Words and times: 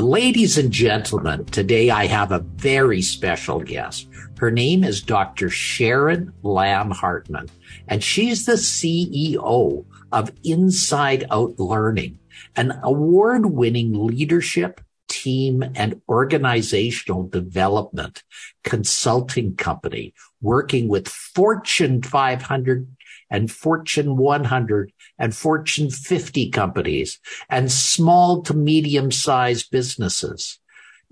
Ladies 0.00 0.56
and 0.56 0.70
gentlemen, 0.70 1.44
today 1.46 1.90
I 1.90 2.06
have 2.06 2.30
a 2.30 2.38
very 2.38 3.02
special 3.02 3.58
guest. 3.58 4.06
Her 4.38 4.52
name 4.52 4.84
is 4.84 5.02
Dr. 5.02 5.50
Sharon 5.50 6.32
Lamm 6.44 6.92
Hartman, 6.92 7.48
and 7.88 8.02
she's 8.02 8.46
the 8.46 8.52
CEO 8.52 9.84
of 10.12 10.30
Inside 10.44 11.26
Out 11.32 11.58
Learning, 11.58 12.20
an 12.54 12.78
award 12.84 13.46
winning 13.46 14.06
leadership, 14.06 14.80
team, 15.08 15.64
and 15.74 16.00
organizational 16.08 17.26
development 17.26 18.22
consulting 18.62 19.56
company 19.56 20.14
working 20.40 20.86
with 20.86 21.08
Fortune 21.08 22.02
500 22.02 22.86
and 23.30 23.50
Fortune 23.50 24.16
100 24.16 24.92
and 25.18 25.34
Fortune 25.34 25.90
50 25.90 26.50
companies 26.50 27.20
and 27.48 27.70
small 27.70 28.42
to 28.42 28.54
medium 28.54 29.10
sized 29.10 29.70
businesses. 29.70 30.58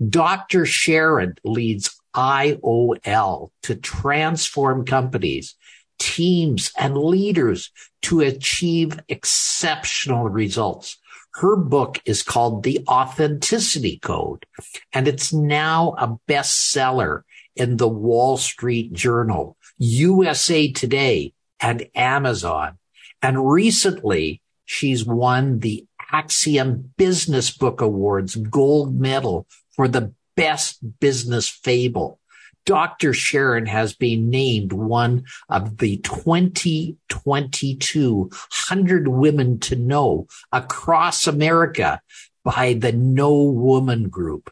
Dr. 0.09 0.65
Sharon 0.65 1.35
leads 1.43 1.99
IOL 2.15 3.49
to 3.63 3.75
transform 3.75 4.85
companies, 4.85 5.55
teams, 5.99 6.71
and 6.77 6.97
leaders 6.97 7.71
to 8.03 8.21
achieve 8.21 8.99
exceptional 9.07 10.29
results. 10.29 10.97
Her 11.35 11.55
book 11.55 12.01
is 12.05 12.23
called 12.23 12.63
The 12.63 12.83
Authenticity 12.87 13.99
Code, 13.99 14.45
and 14.93 15.07
it's 15.07 15.31
now 15.31 15.93
a 15.99 16.17
bestseller 16.27 17.21
in 17.55 17.77
the 17.77 17.87
Wall 17.87 18.37
Street 18.37 18.93
Journal, 18.93 19.55
USA 19.77 20.71
Today, 20.71 21.33
and 21.59 21.87
Amazon. 21.95 22.77
And 23.21 23.49
recently 23.49 24.41
she's 24.65 25.05
won 25.05 25.59
the 25.59 25.85
Axiom 26.11 26.93
Business 26.97 27.51
Book 27.51 27.79
Awards 27.81 28.35
gold 28.35 28.99
medal 28.99 29.47
for 29.71 29.87
the 29.87 30.13
best 30.35 30.99
business 30.99 31.47
fable. 31.49 32.19
Dr. 32.65 33.13
Sharon 33.13 33.65
has 33.65 33.95
been 33.95 34.29
named 34.29 34.73
one 34.73 35.23
of 35.47 35.77
the 35.77 35.95
2022 35.97 38.19
100 38.19 39.07
women 39.07 39.57
to 39.59 39.77
know 39.77 40.27
across 40.51 41.27
America 41.27 42.01
by 42.43 42.73
the 42.73 42.91
No 42.91 43.43
Woman 43.43 44.09
Group. 44.09 44.51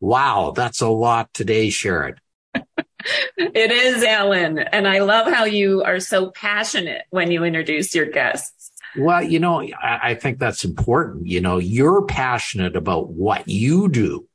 Wow, 0.00 0.52
that's 0.54 0.82
a 0.82 0.88
lot 0.88 1.32
today, 1.32 1.70
Sharon. 1.70 2.16
it 3.36 3.70
is, 3.70 4.02
Alan. 4.02 4.58
And 4.58 4.88
I 4.88 5.00
love 5.00 5.32
how 5.32 5.44
you 5.44 5.82
are 5.82 6.00
so 6.00 6.30
passionate 6.30 7.02
when 7.10 7.30
you 7.30 7.44
introduce 7.44 7.94
your 7.94 8.06
guests. 8.06 8.72
Well, 8.96 9.22
you 9.22 9.38
know, 9.38 9.60
I, 9.60 10.00
I 10.02 10.14
think 10.14 10.38
that's 10.38 10.64
important. 10.64 11.26
You 11.26 11.40
know, 11.40 11.58
you're 11.58 12.02
passionate 12.06 12.74
about 12.74 13.10
what 13.10 13.48
you 13.48 13.88
do 13.88 14.26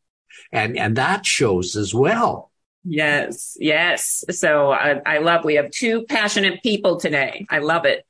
and, 0.52 0.78
and 0.78 0.95
that 0.95 1.25
shows 1.25 1.75
as 1.75 1.94
well. 1.94 2.52
Yes. 2.86 3.57
Yes. 3.59 4.24
So 4.29 4.72
I, 4.72 5.01
I 5.06 5.18
love, 5.19 5.45
we 5.45 5.56
have 5.56 5.72
two 5.72 6.03
passionate 6.03 6.62
people 6.62 7.00
today. 7.00 7.45
I 7.50 7.59
love 7.59 7.85
it. 7.85 8.06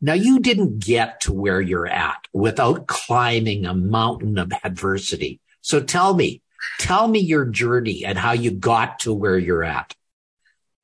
Now 0.00 0.12
you 0.12 0.38
didn't 0.38 0.78
get 0.78 1.22
to 1.22 1.32
where 1.32 1.60
you're 1.60 1.86
at 1.86 2.18
without 2.32 2.86
climbing 2.86 3.66
a 3.66 3.74
mountain 3.74 4.38
of 4.38 4.52
adversity. 4.62 5.40
So 5.60 5.80
tell 5.80 6.14
me, 6.14 6.40
tell 6.78 7.08
me 7.08 7.18
your 7.18 7.46
journey 7.46 8.04
and 8.04 8.16
how 8.16 8.32
you 8.32 8.52
got 8.52 9.00
to 9.00 9.12
where 9.12 9.36
you're 9.36 9.64
at. 9.64 9.94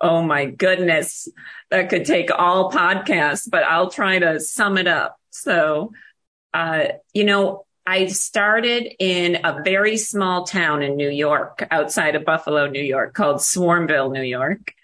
Oh 0.04 0.20
my 0.20 0.44
goodness. 0.44 1.28
That 1.70 1.88
could 1.88 2.04
take 2.04 2.30
all 2.30 2.70
podcasts, 2.70 3.48
but 3.50 3.62
I'll 3.62 3.90
try 3.90 4.18
to 4.18 4.38
sum 4.38 4.76
it 4.76 4.86
up. 4.86 5.18
So, 5.30 5.92
uh, 6.52 6.88
you 7.14 7.24
know, 7.24 7.64
I 7.86 8.06
started 8.08 8.92
in 8.98 9.38
a 9.44 9.62
very 9.62 9.96
small 9.96 10.44
town 10.44 10.82
in 10.82 10.96
New 10.96 11.08
York, 11.08 11.66
outside 11.70 12.16
of 12.16 12.26
Buffalo, 12.26 12.66
New 12.66 12.82
York, 12.82 13.14
called 13.14 13.36
Swormville, 13.36 14.12
New 14.12 14.22
York. 14.22 14.74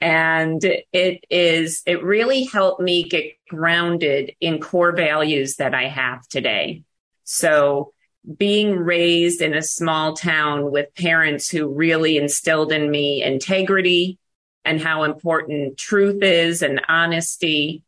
And 0.00 0.60
it 0.64 1.24
is, 1.30 1.82
it 1.86 2.02
really 2.02 2.42
helped 2.42 2.80
me 2.80 3.04
get 3.04 3.26
grounded 3.48 4.32
in 4.40 4.60
core 4.60 4.92
values 4.92 5.56
that 5.56 5.72
I 5.72 5.86
have 5.86 6.26
today. 6.26 6.82
So 7.22 7.92
being 8.36 8.76
raised 8.76 9.40
in 9.40 9.54
a 9.54 9.62
small 9.62 10.14
town 10.16 10.72
with 10.72 10.94
parents 10.96 11.48
who 11.48 11.68
really 11.68 12.16
instilled 12.16 12.72
in 12.72 12.90
me 12.90 13.22
integrity, 13.22 14.18
and 14.64 14.80
how 14.80 15.04
important 15.04 15.76
truth 15.76 16.22
is 16.22 16.62
and 16.62 16.80
honesty. 16.88 17.82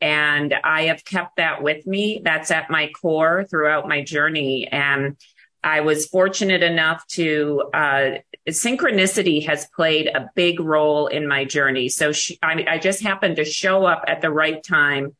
And 0.00 0.54
I 0.64 0.84
have 0.84 1.04
kept 1.04 1.36
that 1.36 1.62
with 1.62 1.86
me. 1.86 2.20
That's 2.24 2.50
at 2.50 2.70
my 2.70 2.90
core 3.00 3.44
throughout 3.44 3.88
my 3.88 4.02
journey. 4.02 4.68
And 4.70 5.16
I 5.62 5.80
was 5.80 6.06
fortunate 6.06 6.62
enough 6.62 7.06
to, 7.08 7.64
uh, 7.74 8.10
synchronicity 8.48 9.46
has 9.46 9.66
played 9.76 10.06
a 10.06 10.30
big 10.34 10.60
role 10.60 11.06
in 11.06 11.28
my 11.28 11.44
journey. 11.44 11.90
So 11.90 12.12
she, 12.12 12.38
I, 12.42 12.64
I 12.68 12.78
just 12.78 13.02
happened 13.02 13.36
to 13.36 13.44
show 13.44 13.84
up 13.84 14.04
at 14.06 14.22
the 14.22 14.30
right 14.30 14.62
time 14.62 15.14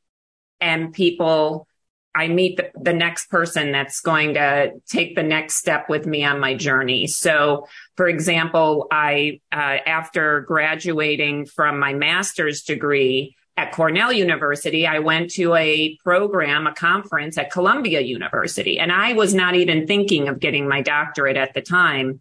and 0.60 0.92
people 0.92 1.66
I 2.14 2.28
meet 2.28 2.56
the, 2.56 2.70
the, 2.74 2.92
next 2.92 3.26
person 3.30 3.70
that's 3.70 4.00
going 4.00 4.34
to 4.34 4.72
take 4.88 5.14
the 5.14 5.22
next 5.22 5.54
step 5.56 5.88
with 5.88 6.06
me 6.06 6.24
on 6.24 6.40
my 6.40 6.54
journey. 6.54 7.06
So, 7.06 7.68
for 7.96 8.08
example, 8.08 8.88
I, 8.90 9.40
uh, 9.52 9.78
after 9.86 10.40
graduating 10.40 11.46
from 11.46 11.78
my 11.78 11.94
master's 11.94 12.62
degree 12.62 13.36
at 13.56 13.72
Cornell 13.72 14.12
University, 14.12 14.86
I 14.86 14.98
went 14.98 15.30
to 15.32 15.54
a 15.54 15.96
program, 16.02 16.66
a 16.66 16.74
conference 16.74 17.38
at 17.38 17.52
Columbia 17.52 18.00
University, 18.00 18.78
and 18.78 18.90
I 18.90 19.12
was 19.12 19.32
not 19.32 19.54
even 19.54 19.86
thinking 19.86 20.28
of 20.28 20.40
getting 20.40 20.68
my 20.68 20.82
doctorate 20.82 21.36
at 21.36 21.54
the 21.54 21.62
time. 21.62 22.20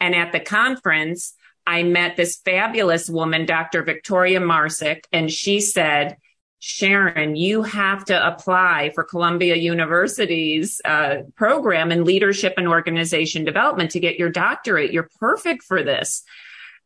And 0.00 0.14
at 0.14 0.32
the 0.32 0.40
conference, 0.40 1.34
I 1.66 1.82
met 1.82 2.16
this 2.16 2.36
fabulous 2.36 3.10
woman, 3.10 3.44
Dr. 3.44 3.82
Victoria 3.82 4.40
Marsick, 4.40 5.04
and 5.12 5.30
she 5.30 5.60
said, 5.60 6.16
Sharon, 6.58 7.36
you 7.36 7.62
have 7.62 8.06
to 8.06 8.26
apply 8.26 8.90
for 8.94 9.04
Columbia 9.04 9.56
University's 9.56 10.80
uh, 10.84 11.18
program 11.36 11.92
in 11.92 12.04
leadership 12.04 12.54
and 12.56 12.66
organization 12.66 13.44
development 13.44 13.92
to 13.92 14.00
get 14.00 14.18
your 14.18 14.30
doctorate. 14.30 14.92
You're 14.92 15.10
perfect 15.20 15.62
for 15.62 15.82
this. 15.82 16.22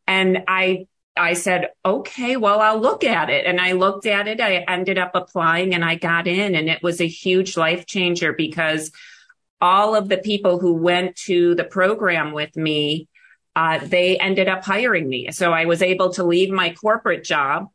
And 0.06 0.44
I, 0.48 0.86
I 1.16 1.34
said, 1.34 1.69
okay, 1.84 2.36
well, 2.36 2.60
I'll 2.60 2.81
look 2.81 3.04
at 3.04 3.31
it. 3.31 3.47
And 3.47 3.60
I 3.60 3.72
looked 3.72 4.06
at 4.06 4.26
it. 4.26 4.41
I 4.41 4.64
ended 4.66 4.98
up 4.98 5.12
applying 5.14 5.72
and 5.72 5.84
I 5.84 5.94
got 5.94 6.26
in 6.26 6.54
and 6.56 6.69
it 6.69 6.82
was 6.82 7.00
a 7.00 7.06
huge 7.06 7.56
life 7.56 7.87
changer 7.87 8.32
because 8.32 8.91
all 9.60 9.94
of 9.94 10.08
the 10.08 10.19
people 10.19 10.58
who 10.58 10.75
went 10.75 11.14
to 11.26 11.54
the 11.54 11.64
program 11.64 12.32
with 12.32 12.56
me, 12.56 13.08
uh, 13.54 13.78
they 13.78 14.19
ended 14.19 14.48
up 14.48 14.64
hiring 14.64 15.08
me. 15.08 15.31
So 15.31 15.52
I 15.52 15.66
was 15.66 15.81
able 15.81 16.12
to 16.14 16.25
leave 16.25 16.50
my 16.50 16.75
corporate 16.75 17.25
job 17.25 17.69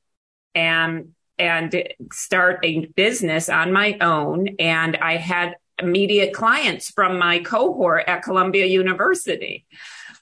and 0.54 1.15
and 1.38 1.88
start 2.12 2.60
a 2.64 2.86
business 2.86 3.50
on 3.50 3.72
my 3.72 3.98
own. 4.02 4.56
And 4.60 4.98
I 4.98 5.18
had 5.18 5.56
immediate 5.82 6.34
clients 6.34 6.90
from 6.92 7.20
my 7.20 7.40
cohort 7.40 8.06
at 8.08 8.24
Columbia 8.24 8.66
University. 8.66 9.66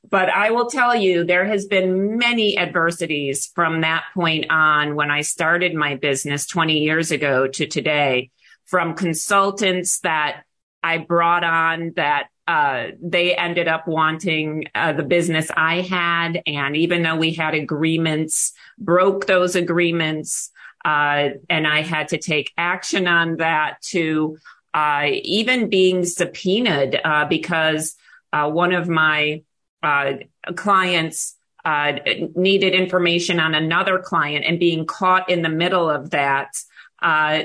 But 0.09 0.29
I 0.29 0.51
will 0.51 0.67
tell 0.69 0.95
you, 0.95 1.23
there 1.23 1.45
has 1.45 1.65
been 1.65 2.17
many 2.17 2.57
adversities 2.57 3.51
from 3.55 3.81
that 3.81 4.03
point 4.13 4.45
on 4.49 4.95
when 4.95 5.09
I 5.09 5.21
started 5.21 5.73
my 5.73 5.95
business 5.95 6.45
20 6.47 6.79
years 6.79 7.11
ago 7.11 7.47
to 7.47 7.65
today 7.67 8.31
from 8.65 8.95
consultants 8.95 9.99
that 9.99 10.43
I 10.81 10.97
brought 10.97 11.43
on 11.43 11.93
that 11.95 12.27
uh, 12.45 12.87
they 13.01 13.35
ended 13.35 13.69
up 13.69 13.87
wanting 13.87 14.65
uh, 14.75 14.91
the 14.91 15.03
business 15.03 15.49
I 15.55 15.81
had. 15.81 16.41
And 16.45 16.75
even 16.75 17.01
though 17.03 17.15
we 17.15 17.33
had 17.33 17.53
agreements, 17.53 18.51
broke 18.77 19.27
those 19.27 19.55
agreements, 19.55 20.51
and 20.85 21.67
I 21.67 21.81
had 21.81 22.09
to 22.09 22.17
take 22.17 22.51
action 22.57 23.07
on 23.07 23.37
that 23.37 23.81
to 23.89 24.37
uh, 24.73 25.05
even 25.07 25.69
being 25.69 26.05
subpoenaed 26.05 26.99
uh, 27.03 27.25
because 27.25 27.95
uh, 28.31 28.49
one 28.49 28.73
of 28.73 28.89
my 28.89 29.43
uh, 29.83 30.13
clients 30.55 31.35
uh, 31.63 31.93
needed 32.35 32.73
information 32.73 33.39
on 33.39 33.53
another 33.53 33.99
client 33.99 34.45
and 34.45 34.59
being 34.59 34.85
caught 34.85 35.29
in 35.29 35.43
the 35.43 35.49
middle 35.49 35.89
of 35.89 36.09
that. 36.09 36.49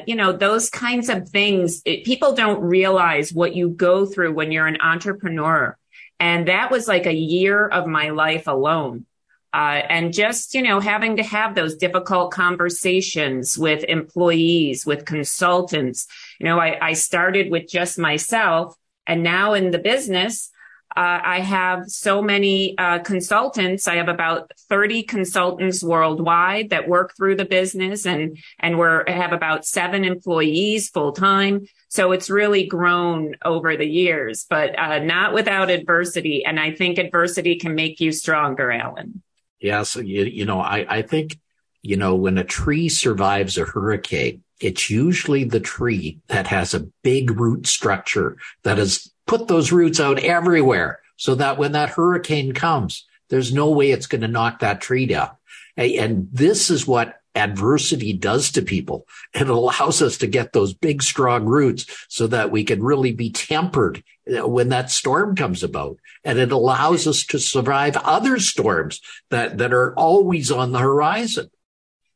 you 0.07 0.17
know, 0.17 0.33
those 0.33 0.71
kinds 0.71 1.09
of 1.09 1.29
things, 1.29 1.83
people 1.83 2.35
don't 2.35 2.61
realize 2.61 3.33
what 3.33 3.55
you 3.55 3.69
go 3.69 4.07
through 4.07 4.33
when 4.33 4.51
you're 4.51 4.67
an 4.67 4.81
entrepreneur 4.81 5.77
And 6.19 6.49
that 6.49 6.71
was 6.71 6.89
like 6.89 7.07
a 7.07 7.15
year 7.15 7.69
of 7.69 7.87
my 7.87 8.11
life 8.11 8.47
alone. 8.47 9.05
Uh, 9.53 9.81
and 9.89 10.13
just, 10.13 10.55
you 10.55 10.63
know, 10.63 10.79
having 10.79 11.17
to 11.17 11.23
have 11.23 11.55
those 11.55 11.77
difficult 11.77 12.31
conversations 12.31 13.57
with 13.57 13.83
employees, 13.85 14.85
with 14.85 15.07
consultants. 15.07 16.07
You 16.39 16.45
know, 16.45 16.61
I, 16.61 16.79
I 16.89 16.93
started 16.93 17.51
with 17.51 17.67
just 17.67 17.99
myself 17.99 18.77
and 19.09 19.23
now 19.23 19.55
in 19.55 19.71
the 19.71 19.79
business, 19.79 20.51
uh, 20.95 21.21
I 21.23 21.41
have 21.41 21.89
so 21.89 22.23
many 22.23 22.77
uh, 22.77 23.01
consultants. 23.01 23.89
I 23.89 23.97
have 23.97 24.09
about 24.09 24.53
30 24.69 25.03
consultants 25.05 25.83
worldwide 25.83 26.71
that 26.71 26.89
work 26.89 27.15
through 27.17 27.37
the 27.37 27.45
business 27.45 28.07
and, 28.07 28.39
and 28.59 28.79
we're 28.79 29.09
have 29.09 29.33
about 29.33 29.65
seven 29.65 30.05
employees 30.05 30.89
full 30.89 31.13
time. 31.13 31.67
So 31.89 32.13
it's 32.13 32.31
really 32.31 32.67
grown 32.67 33.37
over 33.45 33.77
the 33.77 33.87
years, 33.87 34.47
but 34.49 34.79
uh, 34.79 34.99
not 34.99 35.35
without 35.35 35.71
adversity. 35.71 36.45
And 36.45 36.59
I 36.59 36.73
think 36.73 36.99
adversity 36.99 37.57
can 37.57 37.75
make 37.75 38.01
you 38.01 38.13
stronger, 38.13 38.71
Alan. 38.71 39.23
Yeah. 39.61 39.83
So, 39.83 40.01
you, 40.01 40.25
you 40.25 40.45
know, 40.45 40.61
I, 40.61 40.87
I 40.89 41.03
think, 41.03 41.39
you 41.83 41.97
know, 41.97 42.15
when 42.15 42.39
a 42.39 42.45
tree 42.45 42.89
survives 42.89 43.59
a 43.59 43.65
hurricane, 43.65 44.43
it's 44.61 44.91
usually 44.91 45.45
the 45.45 45.61
tree 45.61 46.21
that 46.29 46.49
has 46.49 46.75
a 46.75 46.89
big 47.03 47.39
root 47.39 47.67
structure 47.67 48.37
that 48.65 48.79
has 48.79 49.13
put 49.27 49.49
those 49.49 49.73
roots 49.73 50.01
out 50.01 50.19
everywhere 50.19 51.01
so 51.17 51.35
that 51.37 51.59
when 51.59 51.73
that 51.73 51.91
hurricane 51.91 52.53
comes, 52.53 53.07
there's 53.29 53.53
no 53.53 53.71
way 53.71 53.91
it's 53.91 54.07
going 54.07 54.23
to 54.23 54.29
knock 54.29 54.61
that 54.61 54.81
tree 54.81 55.07
down. 55.07 55.31
And 55.77 56.29
this 56.33 56.71
is 56.71 56.87
what 56.87 57.21
adversity 57.39 58.13
does 58.13 58.51
to 58.53 58.63
people. 58.63 59.07
It 59.33 59.49
allows 59.49 60.03
us 60.03 60.19
to 60.19 60.27
get 60.27 60.53
those 60.53 60.75
big, 60.75 61.03
strong 61.03 61.47
roots 61.47 61.87
so 62.09 62.27
that 62.27 62.51
we 62.51 62.65
can 62.65 62.83
really 62.83 63.13
be 63.13 63.31
tempered 63.31 64.03
when 64.27 64.69
that 64.69 64.91
storm 64.91 65.35
comes 65.37 65.63
about. 65.63 65.97
And 66.25 66.39
it 66.39 66.53
allows 66.53 67.07
us 67.07 67.25
to 67.27 67.39
survive 67.39 67.97
other 67.97 68.39
storms 68.39 69.01
that, 69.31 69.59
that 69.59 69.73
are 69.73 69.95
always 69.95 70.51
on 70.51 70.73
the 70.73 70.81
horizon. 70.81 71.51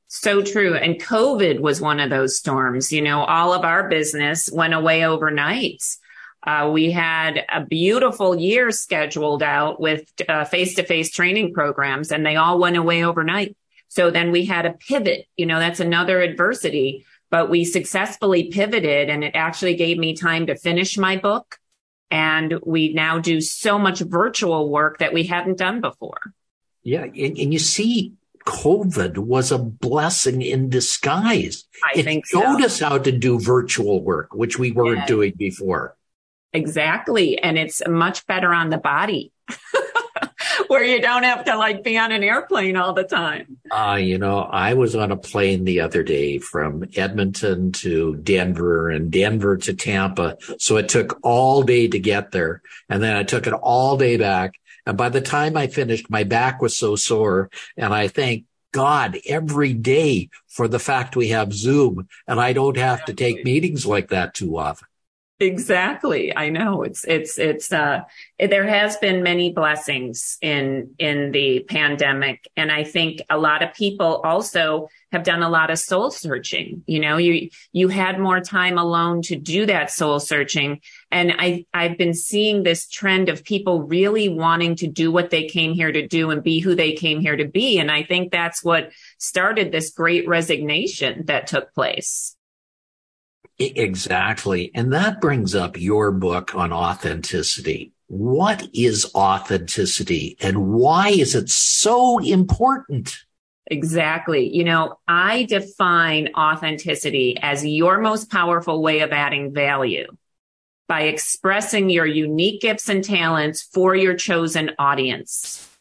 So 0.09 0.43
true. 0.43 0.75
And 0.75 1.01
COVID 1.01 1.61
was 1.61 1.81
one 1.81 1.99
of 1.99 2.11
those 2.11 2.37
storms. 2.37 2.93
You 2.93 3.01
know, 3.01 3.25
all 3.25 3.55
of 3.55 3.65
our 3.65 3.89
business 3.89 4.51
went 4.53 4.75
away 4.75 5.07
overnight. 5.07 5.83
Uh, 6.47 6.69
we 6.73 6.91
had 6.91 7.47
a 7.51 7.65
beautiful 7.65 8.39
year 8.39 8.71
scheduled 8.73 9.43
out 9.43 9.81
with 9.81 10.05
face 10.51 10.75
to 10.75 10.83
face 10.83 11.11
training 11.11 11.55
programs 11.55 12.11
and 12.11 12.27
they 12.27 12.37
all 12.37 12.59
went 12.59 12.77
away 12.77 13.05
overnight. 13.05 13.57
So 13.93 14.11
then 14.11 14.33
we 14.33 14.47
had 14.47 14.65
a 14.65 14.73
pivot, 14.73 15.27
you 15.37 15.45
know, 15.45 15.59
that's 15.59 15.79
another 15.79 16.23
adversity, 16.23 17.05
but 17.31 17.51
we 17.51 17.67
successfully 17.67 18.45
pivoted 18.45 19.11
and 19.11 19.23
it 19.23 19.33
actually 19.35 19.75
gave 19.75 19.99
me 19.99 20.17
time 20.17 20.47
to 20.47 20.57
finish 20.57 20.97
my 20.97 21.19
book. 21.19 21.59
And 22.11 22.55
we 22.65 22.95
now 22.95 23.19
do 23.19 23.43
so 23.43 23.79
much 23.79 24.01
virtual 24.01 24.71
work 24.71 25.01
that 25.01 25.13
we 25.13 25.25
hadn't 25.25 25.59
done 25.59 25.83
before. 25.83 26.33
Yeah. 26.83 27.03
And, 27.03 27.37
and 27.37 27.53
you 27.53 27.59
see, 27.59 28.15
COVID 28.47 29.19
was 29.19 29.53
a 29.53 29.59
blessing 29.59 30.41
in 30.41 30.71
disguise. 30.71 31.65
I 31.85 31.99
it 31.99 32.05
think 32.05 32.25
showed 32.25 32.61
so. 32.61 32.65
us 32.65 32.81
how 32.81 32.97
to 32.97 33.13
do 33.13 33.39
virtual 33.39 34.03
work, 34.03 34.33
which 34.33 34.59
we 34.59 34.73
weren't 34.73 35.01
yeah. 35.01 35.07
doing 35.07 35.35
before. 35.37 35.99
Exactly. 36.55 37.37
And 37.37 37.59
it's 37.59 37.83
much 37.87 38.27
better 38.27 38.55
on 38.55 38.71
the 38.71 38.79
body. 38.79 39.33
Where 40.73 40.85
you 40.85 41.03
don't 41.03 41.25
have 41.25 41.45
to 41.45 41.57
like 41.59 41.85
be 41.85 41.99
on 41.99 42.13
an 42.13 42.25
airplane 42.25 42.77
all 42.79 42.95
the 42.95 43.05
time. 43.05 43.59
Uh, 43.71 43.99
you 44.01 44.17
know, 44.17 44.39
I 44.39 44.73
was 44.73 44.97
on 44.97 45.13
a 45.13 45.19
plane 45.19 45.65
the 45.65 45.81
other 45.81 46.03
day 46.03 46.39
from 46.39 46.85
Edmonton 46.97 47.73
to 47.73 48.17
Denver 48.17 48.89
and 48.89 49.11
Denver 49.11 49.59
to 49.59 49.75
Tampa. 49.75 50.39
So 50.59 50.79
it 50.79 50.89
took 50.89 51.19
all 51.23 51.63
day 51.63 51.89
to 51.89 51.99
get 51.99 52.31
there. 52.31 52.63
And 52.89 53.03
then 53.03 53.15
I 53.15 53.23
took 53.23 53.47
it 53.47 53.53
all 53.53 53.99
day 53.99 54.17
back. 54.17 54.55
And 54.87 54.97
by 54.97 55.11
the 55.11 55.21
time 55.21 55.59
I 55.59 55.67
finished, 55.67 56.09
my 56.09 56.25
back 56.25 56.63
was 56.63 56.75
so 56.75 56.97
sore. 56.97 57.51
And 57.77 57.93
I 57.93 58.09
thank 58.09 58.47
God 58.73 59.19
every 59.29 59.75
day 59.75 60.31
for 60.49 60.69
the 60.69 60.79
fact 60.79 61.17
we 61.17 61.29
have 61.29 61.53
Zoom 61.53 62.09
and 62.27 62.41
I 62.41 62.55
don't 62.55 62.79
have 62.79 63.05
to 63.05 63.13
take 63.13 63.45
meetings 63.45 63.85
like 63.85 64.09
that 64.09 64.33
too 64.33 64.57
often. 64.57 64.89
Exactly. 65.43 66.35
I 66.37 66.51
know 66.51 66.85
it's, 66.85 67.05
it's, 67.05 67.37
it's, 67.37 67.73
uh, 67.73 68.03
there 68.39 68.65
has 68.65 68.97
been 68.99 69.25
many 69.25 69.53
blessings 69.53 70.39
in, 70.41 70.95
in 71.01 71.33
the 71.33 71.65
pandemic. 71.69 72.47
And 72.57 72.71
I 72.71 72.85
think 72.85 73.23
a 73.29 73.37
lot 73.37 73.65
of 73.65 73.75
people 73.75 74.21
also 74.23 74.89
have 75.11 75.25
done 75.25 75.43
a 75.43 75.49
lot 75.49 75.73
of 75.73 75.81
soul 75.81 76.13
searching. 76.13 76.85
You 76.87 77.01
know, 77.01 77.17
you, 77.17 77.51
you 77.73 77.89
had 77.89 78.21
more 78.21 78.39
time 78.39 78.79
alone 78.79 79.23
to 79.23 79.37
do 79.37 79.67
that 79.67 79.91
soul 79.91 80.21
searching. 80.21 80.81
And 81.11 81.35
I, 81.37 81.67
I've 81.75 81.99
been 81.99 82.15
seeing 82.15 82.63
this 82.63 82.87
trend 82.87 83.29
of 83.29 83.43
people 83.43 83.83
really 83.83 84.29
wanting 84.29 84.77
to 84.77 84.87
do 84.87 85.11
what 85.11 85.31
they 85.31 85.49
came 85.49 85.73
here 85.73 85.91
to 85.91 86.07
do 86.07 86.31
and 86.31 86.45
be 86.45 86.61
who 86.61 86.77
they 86.77 86.93
came 86.93 87.19
here 87.19 87.37
to 87.37 87.49
be. 87.49 87.81
And 87.81 87.91
I 87.91 88.05
think 88.05 88.31
that's 88.31 88.63
what 88.63 88.93
started 89.19 89.73
this 89.73 89.91
great 89.91 90.29
resignation 90.29 91.27
that 91.27 91.49
took 91.49 91.75
place. 91.75 92.37
Exactly. 93.59 94.71
And 94.75 94.93
that 94.93 95.21
brings 95.21 95.55
up 95.55 95.79
your 95.79 96.11
book 96.11 96.55
on 96.55 96.73
authenticity. 96.73 97.93
What 98.09 98.69
is 98.75 99.11
authenticity 99.15 100.37
and 100.41 100.73
why 100.73 101.09
is 101.09 101.35
it 101.35 101.49
so 101.49 102.19
important? 102.19 103.19
Exactly. 103.67 104.55
You 104.55 104.65
know, 104.65 104.99
I 105.07 105.45
define 105.45 106.31
authenticity 106.37 107.39
as 107.41 107.65
your 107.65 108.01
most 108.01 108.31
powerful 108.31 108.83
way 108.83 109.01
of 109.01 109.13
adding 109.13 109.55
value 109.55 110.09
by 110.89 111.03
expressing 111.03 111.89
your 111.89 112.05
unique 112.05 112.61
gifts 112.61 112.89
and 112.89 113.03
talents 113.03 113.63
for 113.63 113.95
your 113.95 114.15
chosen 114.15 114.73
audience. 114.79 115.72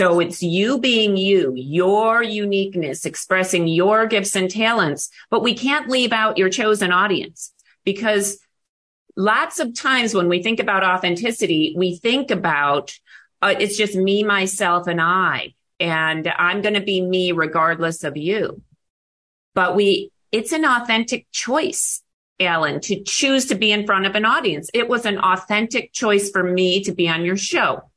So 0.00 0.18
it's 0.18 0.42
you 0.42 0.78
being 0.78 1.18
you, 1.18 1.52
your 1.54 2.22
uniqueness, 2.22 3.04
expressing 3.04 3.68
your 3.68 4.06
gifts 4.06 4.34
and 4.34 4.50
talents, 4.50 5.10
but 5.28 5.42
we 5.42 5.52
can't 5.52 5.90
leave 5.90 6.10
out 6.10 6.38
your 6.38 6.48
chosen 6.48 6.90
audience 6.90 7.52
because 7.84 8.38
lots 9.14 9.60
of 9.60 9.74
times 9.74 10.14
when 10.14 10.30
we 10.30 10.42
think 10.42 10.58
about 10.58 10.84
authenticity, 10.84 11.74
we 11.76 11.96
think 11.96 12.30
about 12.30 12.98
uh, 13.42 13.54
it's 13.58 13.76
just 13.76 13.94
me, 13.94 14.24
myself, 14.24 14.86
and 14.86 15.02
I, 15.02 15.52
and 15.78 16.26
I'm 16.28 16.62
going 16.62 16.76
to 16.76 16.80
be 16.80 17.02
me 17.02 17.32
regardless 17.32 18.02
of 18.02 18.16
you. 18.16 18.62
But 19.54 19.76
we, 19.76 20.12
it's 20.32 20.52
an 20.52 20.64
authentic 20.64 21.26
choice. 21.30 22.02
Alan, 22.40 22.80
to 22.80 23.02
choose 23.02 23.44
to 23.48 23.54
be 23.54 23.70
in 23.70 23.84
front 23.84 24.06
of 24.06 24.14
an 24.14 24.24
audience. 24.24 24.70
It 24.72 24.88
was 24.88 25.04
an 25.04 25.18
authentic 25.18 25.92
choice 25.92 26.30
for 26.30 26.42
me 26.42 26.82
to 26.84 26.92
be 26.92 27.06
on 27.06 27.22
your 27.22 27.36
show 27.36 27.89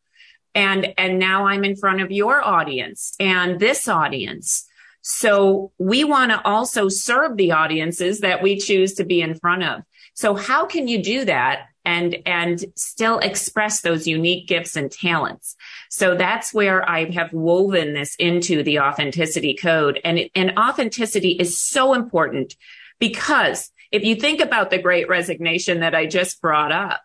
and 0.56 0.94
and 0.98 1.20
now 1.20 1.46
i'm 1.48 1.64
in 1.64 1.76
front 1.76 2.02
of 2.02 2.12
your 2.12 2.46
audience 2.46 3.14
and 3.20 3.60
this 3.60 3.88
audience. 3.88 4.68
So 5.02 5.74
we 5.78 6.06
want 6.06 6.32
to 6.32 6.42
also 6.46 6.88
serve 6.88 7.36
the 7.36 7.52
audiences 7.52 8.22
that 8.22 8.42
we 8.42 8.58
choose 8.58 8.94
to 8.96 9.04
be 9.04 9.22
in 9.22 9.36
front 9.36 9.64
of. 9.64 9.82
So 10.14 10.36
how 10.36 10.66
can 10.66 10.88
you 10.88 11.04
do 11.04 11.26
that 11.26 11.68
and 11.84 12.16
and 12.26 12.64
still 12.78 13.20
express 13.20 13.82
those 13.82 14.08
unique 14.08 14.48
gifts 14.48 14.78
and 14.78 14.90
talents? 14.90 15.56
So 15.90 16.16
that's 16.16 16.54
where 16.54 16.88
i 16.90 17.12
have 17.12 17.34
woven 17.34 17.94
this 17.94 18.16
into 18.16 18.64
the 18.64 18.80
authenticity 18.80 19.56
code. 19.56 20.00
And 20.06 20.30
and 20.36 20.58
authenticity 20.58 21.32
is 21.32 21.60
so 21.60 21.94
important 21.94 22.56
because 23.00 23.72
if 23.92 24.04
you 24.04 24.16
think 24.16 24.40
about 24.40 24.70
the 24.70 24.78
great 24.78 25.10
resignation 25.10 25.82
that 25.82 25.96
i 25.96 26.06
just 26.06 26.42
brought 26.42 26.72
up 26.72 27.02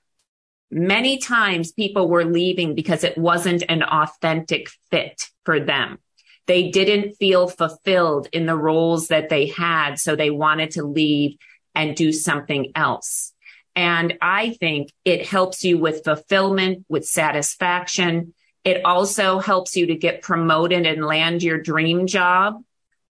Many 0.70 1.18
times 1.18 1.72
people 1.72 2.08
were 2.08 2.24
leaving 2.24 2.74
because 2.74 3.04
it 3.04 3.16
wasn't 3.16 3.64
an 3.68 3.82
authentic 3.82 4.68
fit 4.90 5.28
for 5.44 5.60
them. 5.60 5.98
They 6.46 6.70
didn't 6.70 7.16
feel 7.16 7.48
fulfilled 7.48 8.28
in 8.32 8.46
the 8.46 8.56
roles 8.56 9.08
that 9.08 9.28
they 9.28 9.46
had. 9.46 9.98
So 9.98 10.16
they 10.16 10.30
wanted 10.30 10.72
to 10.72 10.82
leave 10.82 11.36
and 11.74 11.94
do 11.94 12.12
something 12.12 12.72
else. 12.74 13.32
And 13.76 14.18
I 14.20 14.56
think 14.58 14.92
it 15.04 15.26
helps 15.26 15.62
you 15.62 15.78
with 15.78 16.04
fulfillment, 16.04 16.84
with 16.88 17.04
satisfaction. 17.04 18.34
It 18.64 18.84
also 18.84 19.38
helps 19.38 19.76
you 19.76 19.86
to 19.86 19.94
get 19.94 20.22
promoted 20.22 20.84
and 20.84 21.06
land 21.06 21.42
your 21.42 21.60
dream 21.62 22.06
job 22.06 22.62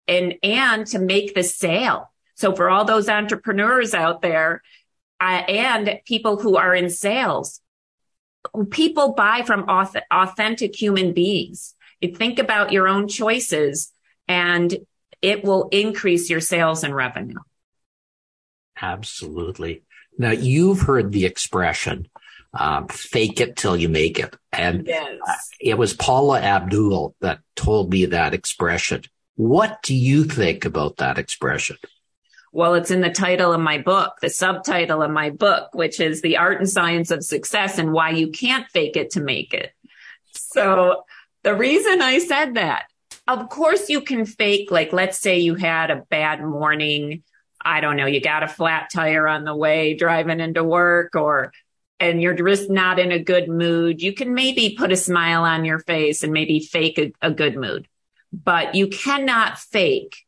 and, 0.06 0.34
and 0.42 0.86
to 0.88 0.98
make 0.98 1.34
the 1.34 1.42
sale. 1.42 2.12
So 2.34 2.54
for 2.54 2.68
all 2.68 2.84
those 2.84 3.08
entrepreneurs 3.08 3.94
out 3.94 4.22
there, 4.22 4.62
uh, 5.20 5.42
and 5.48 6.00
people 6.06 6.38
who 6.38 6.56
are 6.56 6.74
in 6.74 6.90
sales. 6.90 7.60
People 8.70 9.12
buy 9.12 9.42
from 9.42 9.66
authentic 9.68 10.74
human 10.74 11.12
beings. 11.12 11.74
You 12.00 12.14
think 12.14 12.38
about 12.38 12.72
your 12.72 12.88
own 12.88 13.06
choices 13.06 13.92
and 14.26 14.74
it 15.20 15.44
will 15.44 15.68
increase 15.68 16.30
your 16.30 16.40
sales 16.40 16.82
and 16.82 16.94
revenue. 16.94 17.40
Absolutely. 18.80 19.82
Now 20.16 20.30
you've 20.30 20.80
heard 20.80 21.12
the 21.12 21.26
expression, 21.26 22.08
um, 22.54 22.88
fake 22.88 23.40
it 23.40 23.56
till 23.56 23.76
you 23.76 23.90
make 23.90 24.18
it. 24.18 24.34
And 24.52 24.86
yes. 24.86 25.18
it 25.60 25.76
was 25.76 25.92
Paula 25.92 26.40
Abdul 26.40 27.14
that 27.20 27.40
told 27.56 27.92
me 27.92 28.06
that 28.06 28.32
expression. 28.32 29.02
What 29.36 29.82
do 29.82 29.94
you 29.94 30.24
think 30.24 30.64
about 30.64 30.96
that 30.98 31.18
expression? 31.18 31.76
Well, 32.52 32.74
it's 32.74 32.90
in 32.90 33.00
the 33.00 33.10
title 33.10 33.52
of 33.52 33.60
my 33.60 33.78
book, 33.78 34.14
the 34.20 34.28
subtitle 34.28 35.02
of 35.02 35.10
my 35.10 35.30
book, 35.30 35.72
which 35.72 36.00
is 36.00 36.20
The 36.20 36.36
Art 36.36 36.58
and 36.58 36.68
Science 36.68 37.12
of 37.12 37.22
Success 37.22 37.78
and 37.78 37.92
Why 37.92 38.10
You 38.10 38.30
Can't 38.30 38.66
Fake 38.68 38.96
It 38.96 39.10
to 39.12 39.20
Make 39.20 39.54
It. 39.54 39.72
So 40.32 41.04
the 41.44 41.54
reason 41.54 42.02
I 42.02 42.18
said 42.18 42.54
that, 42.54 42.86
of 43.28 43.48
course 43.48 43.88
you 43.88 44.00
can 44.00 44.24
fake, 44.24 44.70
like, 44.72 44.92
let's 44.92 45.18
say 45.18 45.38
you 45.38 45.54
had 45.54 45.90
a 45.90 46.04
bad 46.10 46.42
morning. 46.42 47.22
I 47.64 47.80
don't 47.80 47.96
know, 47.96 48.06
you 48.06 48.20
got 48.20 48.42
a 48.42 48.48
flat 48.48 48.90
tire 48.92 49.28
on 49.28 49.44
the 49.44 49.54
way 49.54 49.94
driving 49.94 50.40
into 50.40 50.64
work 50.64 51.14
or 51.14 51.52
and 52.00 52.22
you're 52.22 52.34
just 52.34 52.70
not 52.70 52.98
in 52.98 53.12
a 53.12 53.22
good 53.22 53.48
mood, 53.48 54.00
you 54.00 54.14
can 54.14 54.32
maybe 54.32 54.74
put 54.76 54.90
a 54.90 54.96
smile 54.96 55.42
on 55.44 55.66
your 55.66 55.78
face 55.78 56.22
and 56.22 56.32
maybe 56.32 56.58
fake 56.58 56.98
a, 56.98 57.12
a, 57.20 57.30
good 57.30 57.56
mood. 57.56 57.86
But 58.32 58.74
you 58.74 58.88
cannot 58.88 59.58
fake 59.58 60.24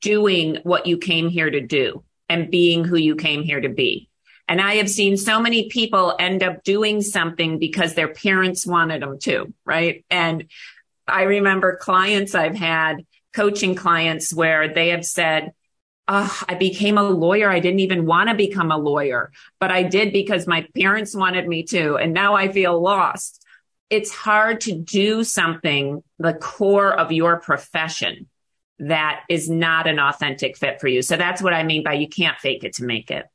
doing 0.00 0.58
what 0.62 0.86
you 0.86 0.98
came 0.98 1.28
here 1.28 1.50
to 1.50 1.60
do 1.60 2.04
and 2.28 2.50
being 2.50 2.84
who 2.84 2.96
you 2.96 3.16
came 3.16 3.42
here 3.42 3.60
to 3.60 3.68
be. 3.68 4.08
And 4.48 4.60
I 4.60 4.74
have 4.76 4.90
seen 4.90 5.16
so 5.16 5.40
many 5.40 5.68
people 5.68 6.16
end 6.18 6.42
up 6.42 6.64
doing 6.64 7.02
something 7.02 7.58
because 7.58 7.94
their 7.94 8.12
parents 8.12 8.66
wanted 8.66 9.02
them 9.02 9.18
to, 9.20 9.54
right? 9.64 10.04
And 10.10 10.46
I 11.06 11.22
remember 11.22 11.76
clients 11.76 12.34
I've 12.34 12.56
had, 12.56 13.06
coaching 13.32 13.76
clients 13.76 14.34
where 14.34 14.72
they 14.72 14.88
have 14.88 15.04
said, 15.04 15.52
oh, 16.08 16.42
I 16.48 16.54
became 16.54 16.98
a 16.98 17.08
lawyer. 17.08 17.48
I 17.48 17.60
didn't 17.60 17.80
even 17.80 18.06
want 18.06 18.28
to 18.28 18.34
become 18.34 18.72
a 18.72 18.76
lawyer, 18.76 19.30
but 19.60 19.70
I 19.70 19.84
did 19.84 20.12
because 20.12 20.48
my 20.48 20.66
parents 20.76 21.14
wanted 21.14 21.46
me 21.46 21.62
to. 21.64 21.96
And 21.96 22.12
now 22.12 22.34
I 22.34 22.48
feel 22.50 22.80
lost. 22.80 23.44
It's 23.88 24.12
hard 24.12 24.62
to 24.62 24.74
do 24.74 25.22
something, 25.22 26.02
the 26.18 26.34
core 26.34 26.92
of 26.92 27.12
your 27.12 27.38
profession 27.38 28.28
that 28.80 29.22
is 29.28 29.48
not 29.48 29.86
an 29.86 29.98
authentic 29.98 30.56
fit 30.56 30.80
for 30.80 30.88
you. 30.88 31.02
So 31.02 31.16
that's 31.16 31.42
what 31.42 31.52
I 31.52 31.62
mean 31.62 31.84
by 31.84 31.94
you 31.94 32.08
can't 32.08 32.38
fake 32.38 32.64
it 32.64 32.74
to 32.74 32.84
make 32.84 33.10
it. 33.10 33.26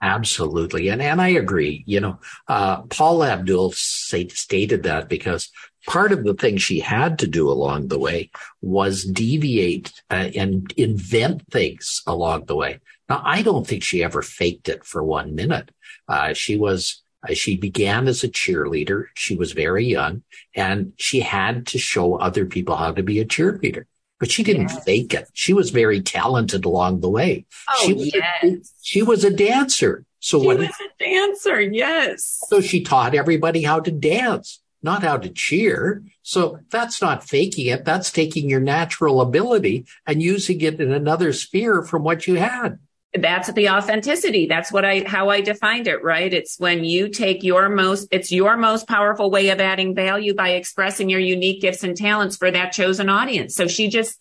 Absolutely. 0.00 0.88
And, 0.88 1.00
and 1.00 1.20
I 1.20 1.28
agree. 1.28 1.82
You 1.86 2.00
know, 2.00 2.18
uh, 2.46 2.82
Paula 2.82 3.30
Abdul 3.30 3.72
say, 3.72 4.28
stated 4.28 4.82
that 4.82 5.08
because 5.08 5.50
part 5.86 6.12
of 6.12 6.24
the 6.24 6.34
thing 6.34 6.56
she 6.56 6.80
had 6.80 7.18
to 7.20 7.26
do 7.26 7.50
along 7.50 7.88
the 7.88 7.98
way 7.98 8.30
was 8.60 9.04
deviate 9.04 9.92
uh, 10.10 10.28
and 10.36 10.72
invent 10.76 11.50
things 11.50 12.02
along 12.06 12.44
the 12.46 12.56
way. 12.56 12.80
Now, 13.08 13.22
I 13.24 13.42
don't 13.42 13.66
think 13.66 13.82
she 13.82 14.04
ever 14.04 14.22
faked 14.22 14.68
it 14.68 14.84
for 14.84 15.02
one 15.02 15.34
minute. 15.34 15.70
Uh, 16.06 16.34
she 16.34 16.56
was, 16.56 17.02
uh, 17.26 17.32
she 17.32 17.56
began 17.56 18.06
as 18.06 18.22
a 18.22 18.28
cheerleader. 18.28 19.06
She 19.14 19.36
was 19.36 19.52
very 19.52 19.86
young 19.86 20.22
and 20.54 20.92
she 20.96 21.20
had 21.20 21.66
to 21.68 21.78
show 21.78 22.16
other 22.16 22.44
people 22.44 22.76
how 22.76 22.92
to 22.92 23.02
be 23.02 23.20
a 23.20 23.24
cheerleader. 23.24 23.86
But 24.24 24.30
she 24.30 24.42
didn't 24.42 24.70
yes. 24.70 24.84
fake 24.84 25.12
it. 25.12 25.28
She 25.34 25.52
was 25.52 25.68
very 25.68 26.00
talented 26.00 26.64
along 26.64 27.02
the 27.02 27.10
way. 27.10 27.44
Oh, 27.68 27.82
she 27.84 27.92
was 27.92 28.14
yes. 28.14 28.42
A, 28.42 28.56
she 28.80 29.02
was 29.02 29.22
a 29.22 29.30
dancer. 29.30 30.06
So 30.18 30.40
she 30.40 30.46
was 30.46 30.68
a 30.68 31.04
dancer, 31.04 31.60
yes. 31.60 32.40
So 32.48 32.62
she 32.62 32.82
taught 32.82 33.14
everybody 33.14 33.62
how 33.64 33.80
to 33.80 33.90
dance 33.90 34.62
not 34.82 35.02
how 35.02 35.16
to 35.16 35.30
cheer. 35.30 36.02
So 36.22 36.60
that's 36.70 37.00
not 37.00 37.24
faking 37.24 37.66
it. 37.66 37.84
That's 37.84 38.10
taking 38.12 38.48
your 38.48 38.60
natural 38.60 39.20
ability 39.22 39.86
and 40.06 40.22
using 40.22 40.60
it 40.60 40.80
in 40.80 40.92
another 40.92 41.32
sphere 41.32 41.82
from 41.82 42.04
what 42.04 42.26
you 42.26 42.36
had. 42.36 42.78
That's 43.16 43.52
the 43.52 43.70
authenticity. 43.70 44.46
That's 44.46 44.72
what 44.72 44.84
I, 44.84 45.04
how 45.06 45.28
I 45.28 45.40
defined 45.40 45.86
it, 45.86 46.02
right? 46.02 46.32
It's 46.32 46.58
when 46.58 46.84
you 46.84 47.08
take 47.08 47.44
your 47.44 47.68
most, 47.68 48.08
it's 48.10 48.32
your 48.32 48.56
most 48.56 48.88
powerful 48.88 49.30
way 49.30 49.50
of 49.50 49.60
adding 49.60 49.94
value 49.94 50.34
by 50.34 50.50
expressing 50.50 51.08
your 51.08 51.20
unique 51.20 51.60
gifts 51.60 51.84
and 51.84 51.96
talents 51.96 52.36
for 52.36 52.50
that 52.50 52.72
chosen 52.72 53.08
audience. 53.08 53.54
So 53.54 53.68
she 53.68 53.88
just, 53.88 54.18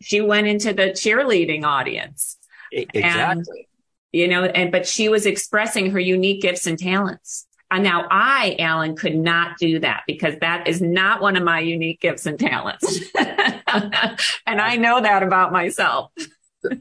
she 0.00 0.20
went 0.20 0.48
into 0.48 0.72
the 0.72 0.90
cheerleading 0.90 1.64
audience. 1.64 2.36
Exactly. 2.72 3.00
And, 3.04 3.46
you 4.10 4.28
know, 4.28 4.44
and, 4.44 4.72
but 4.72 4.86
she 4.86 5.08
was 5.08 5.24
expressing 5.24 5.92
her 5.92 6.00
unique 6.00 6.42
gifts 6.42 6.66
and 6.66 6.78
talents. 6.78 7.46
And 7.70 7.84
now 7.84 8.06
I, 8.10 8.56
Alan, 8.58 8.96
could 8.96 9.16
not 9.16 9.56
do 9.56 9.78
that 9.80 10.02
because 10.06 10.34
that 10.40 10.68
is 10.68 10.82
not 10.82 11.22
one 11.22 11.36
of 11.36 11.42
my 11.42 11.60
unique 11.60 12.00
gifts 12.00 12.26
and 12.26 12.38
talents. 12.38 13.00
and 13.14 14.60
I 14.60 14.76
know 14.76 15.00
that 15.00 15.22
about 15.22 15.52
myself. 15.52 16.12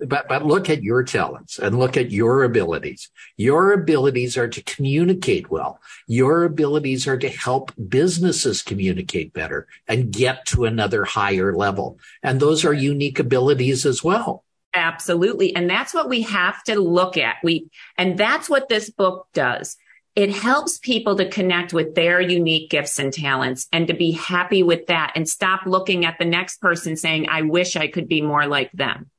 But 0.08 0.28
but 0.28 0.46
look 0.46 0.70
at 0.70 0.84
your 0.84 1.04
talents 1.04 1.60
and 1.60 1.80
look 1.80 1.98
at 1.98 2.12
your 2.12 2.44
abilities. 2.44 3.10
Your 3.38 3.74
abilities 3.74 4.38
are 4.38 4.48
to 4.48 4.64
communicate 4.64 5.50
well. 5.50 5.80
Your 6.08 6.44
abilities 6.44 7.08
are 7.08 7.18
to 7.18 7.30
help 7.30 7.72
businesses 7.90 8.62
communicate 8.62 9.34
better 9.34 9.68
and 9.88 10.12
get 10.12 10.46
to 10.48 10.66
another 10.66 11.06
higher 11.06 11.56
level. 11.56 12.00
And 12.24 12.40
those 12.40 12.66
are 12.66 12.74
unique 12.74 13.20
abilities 13.20 13.86
as 13.86 14.04
well. 14.04 14.44
Absolutely. 14.74 15.56
And 15.56 15.70
that's 15.70 15.94
what 15.94 16.08
we 16.08 16.22
have 16.22 16.64
to 16.64 16.80
look 16.80 17.18
at. 17.18 17.36
We, 17.44 17.70
and 17.98 18.18
that's 18.18 18.50
what 18.50 18.70
this 18.70 18.90
book 18.90 19.28
does 19.34 19.76
it 20.16 20.36
helps 20.36 20.78
people 20.78 21.16
to 21.16 21.30
connect 21.30 21.74
with 21.74 21.96
their 21.96 22.20
unique 22.20 22.70
gifts 22.70 23.00
and 23.00 23.14
talents 23.14 23.68
and 23.72 23.88
to 23.88 23.94
be 23.94 24.12
happy 24.12 24.62
with 24.62 24.88
that 24.88 25.14
and 25.16 25.28
stop 25.28 25.62
looking 25.66 26.06
at 26.06 26.18
the 26.20 26.26
next 26.26 26.60
person 26.60 26.98
saying, 26.98 27.30
I 27.30 27.44
wish 27.44 27.76
I 27.76 27.88
could 27.88 28.10
be 28.10 28.22
more 28.22 28.46
like 28.46 28.72
them. 28.74 29.10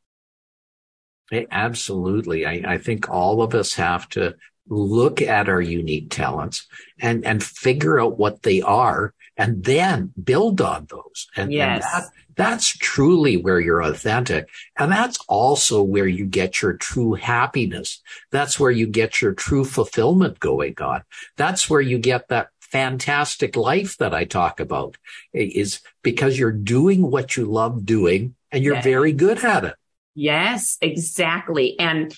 Absolutely. 1.51 2.45
I, 2.47 2.75
I 2.75 2.79
think 2.79 3.09
all 3.09 3.43
of 3.43 3.55
us 3.55 3.75
have 3.75 4.09
to 4.11 4.35
look 4.69 5.21
at 5.21 5.49
our 5.49 5.61
unique 5.61 6.11
talents 6.11 6.67
and, 7.01 7.25
and 7.25 7.43
figure 7.43 8.01
out 8.01 8.19
what 8.19 8.43
they 8.43 8.61
are 8.61 9.15
and 9.37 9.65
then 9.65 10.13
build 10.23 10.61
on 10.61 10.87
those. 10.91 11.27
And, 11.37 11.53
yes. 11.53 11.85
and 11.85 12.05
that, 12.05 12.11
that's 12.37 12.69
truly 12.69 13.37
where 13.37 13.61
you're 13.61 13.83
authentic. 13.83 14.49
And 14.79 14.93
that's 14.93 15.19
also 15.29 15.83
where 15.83 16.07
you 16.07 16.27
get 16.27 16.63
your 16.63 16.75
true 16.75 17.15
happiness. 17.15 18.01
That's 18.31 18.59
where 18.61 18.71
you 18.71 18.87
get 18.87 19.21
your 19.21 19.33
true 19.33 19.65
fulfillment 19.65 20.39
going 20.41 20.75
on. 20.81 21.03
That's 21.37 21.69
where 21.69 21.81
you 21.81 21.99
get 21.99 22.29
that 22.29 22.49
fantastic 22.61 23.55
life 23.55 23.99
that 23.99 24.15
I 24.15 24.25
talk 24.25 24.61
about 24.61 24.97
is 25.35 25.81
because 26.03 26.39
you're 26.39 26.53
doing 26.53 27.11
what 27.11 27.37
you 27.37 27.45
love 27.45 27.85
doing 27.85 28.35
and 28.51 28.65
you're 28.65 28.77
yes. 28.77 28.85
very 28.85 29.13
good 29.13 29.45
at 29.45 29.65
it. 29.65 29.75
Yes, 30.15 30.79
exactly. 30.81 31.79
And 31.79 32.15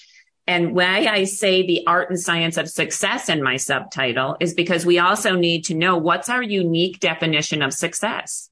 and 0.46 0.74
why 0.74 1.06
I 1.06 1.24
say 1.24 1.66
the 1.66 1.86
art 1.86 2.10
and 2.10 2.20
science 2.20 2.58
of 2.58 2.68
success 2.68 3.30
in 3.30 3.42
my 3.42 3.56
subtitle 3.56 4.36
is 4.40 4.52
because 4.52 4.84
we 4.84 4.98
also 4.98 5.36
need 5.36 5.64
to 5.64 5.74
know 5.74 5.96
what's 5.96 6.28
our 6.28 6.42
unique 6.42 7.00
definition 7.00 7.62
of 7.62 7.72
success 7.72 8.50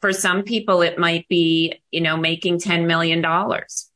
for 0.00 0.12
some 0.12 0.42
people, 0.42 0.82
it 0.82 0.98
might 0.98 1.28
be, 1.28 1.74
you 1.90 2.00
know, 2.00 2.16
making 2.16 2.58
$10 2.58 2.86
million. 2.86 3.24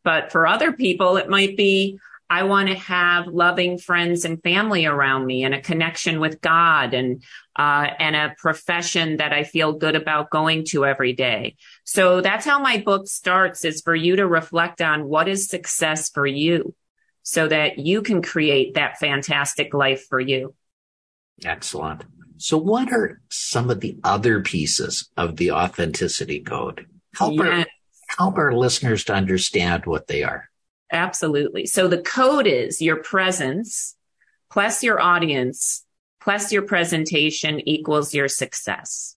But 0.04 0.32
for 0.32 0.46
other 0.46 0.72
people, 0.72 1.16
it 1.16 1.28
might 1.28 1.56
be, 1.56 1.99
I 2.32 2.44
want 2.44 2.70
to 2.70 2.74
have 2.76 3.26
loving 3.26 3.76
friends 3.76 4.24
and 4.24 4.42
family 4.42 4.86
around 4.86 5.26
me 5.26 5.44
and 5.44 5.52
a 5.52 5.60
connection 5.60 6.18
with 6.18 6.40
God 6.40 6.94
and, 6.94 7.22
uh, 7.54 7.88
and 7.98 8.16
a 8.16 8.34
profession 8.38 9.18
that 9.18 9.34
I 9.34 9.44
feel 9.44 9.74
good 9.74 9.96
about 9.96 10.30
going 10.30 10.64
to 10.70 10.86
every 10.86 11.12
day. 11.12 11.56
So 11.84 12.22
that's 12.22 12.46
how 12.46 12.58
my 12.58 12.78
book 12.78 13.06
starts 13.06 13.66
is 13.66 13.82
for 13.82 13.94
you 13.94 14.16
to 14.16 14.26
reflect 14.26 14.80
on 14.80 15.04
what 15.04 15.28
is 15.28 15.50
success 15.50 16.08
for 16.08 16.26
you 16.26 16.74
so 17.22 17.48
that 17.48 17.78
you 17.78 18.00
can 18.00 18.22
create 18.22 18.76
that 18.76 18.98
fantastic 18.98 19.74
life 19.74 20.06
for 20.08 20.18
you. 20.18 20.54
Excellent. 21.44 22.04
So 22.38 22.56
what 22.56 22.90
are 22.94 23.20
some 23.28 23.68
of 23.68 23.80
the 23.80 23.98
other 24.04 24.40
pieces 24.40 25.10
of 25.18 25.36
the 25.36 25.50
authenticity 25.50 26.40
code? 26.40 26.86
Help, 27.14 27.34
yes. 27.34 27.44
our, 27.44 27.66
help 28.16 28.38
our 28.38 28.52
listeners 28.54 29.04
to 29.04 29.12
understand 29.12 29.84
what 29.84 30.06
they 30.06 30.22
are. 30.22 30.48
Absolutely. 30.92 31.66
So 31.66 31.88
the 31.88 32.02
code 32.02 32.46
is 32.46 32.82
your 32.82 32.96
presence 32.96 33.96
plus 34.50 34.82
your 34.82 35.00
audience 35.00 35.84
plus 36.20 36.52
your 36.52 36.62
presentation 36.62 37.66
equals 37.66 38.14
your 38.14 38.28
success. 38.28 39.16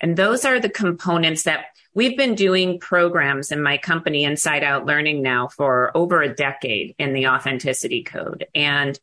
And 0.00 0.16
those 0.16 0.44
are 0.44 0.60
the 0.60 0.70
components 0.70 1.42
that 1.42 1.66
we've 1.92 2.16
been 2.16 2.36
doing 2.36 2.78
programs 2.78 3.50
in 3.50 3.60
my 3.60 3.76
company 3.76 4.22
Inside 4.22 4.62
Out 4.62 4.86
Learning 4.86 5.20
now 5.20 5.48
for 5.48 5.90
over 5.96 6.22
a 6.22 6.32
decade 6.32 6.94
in 6.98 7.12
the 7.12 7.26
authenticity 7.26 8.04
code. 8.04 8.46
And 8.54 8.98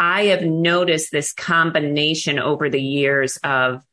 I 0.00 0.24
have 0.26 0.42
noticed 0.42 1.12
this 1.12 1.32
combination 1.32 2.38
over 2.38 2.68
the 2.70 2.82
years 2.82 3.36
of 3.44 3.84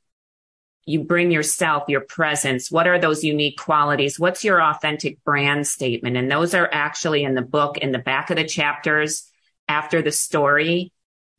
you 0.85 1.03
bring 1.03 1.31
yourself, 1.31 1.83
your 1.87 2.01
presence. 2.01 2.71
What 2.71 2.87
are 2.87 2.99
those 2.99 3.23
unique 3.23 3.57
qualities? 3.57 4.19
What's 4.19 4.43
your 4.43 4.61
authentic 4.61 5.23
brand 5.23 5.67
statement? 5.67 6.17
And 6.17 6.29
those 6.29 6.53
are 6.53 6.69
actually 6.71 7.23
in 7.23 7.35
the 7.35 7.41
book 7.41 7.77
in 7.77 7.91
the 7.91 7.99
back 7.99 8.29
of 8.29 8.37
the 8.37 8.45
chapters 8.45 9.29
after 9.67 10.01
the 10.01 10.11
story 10.11 10.91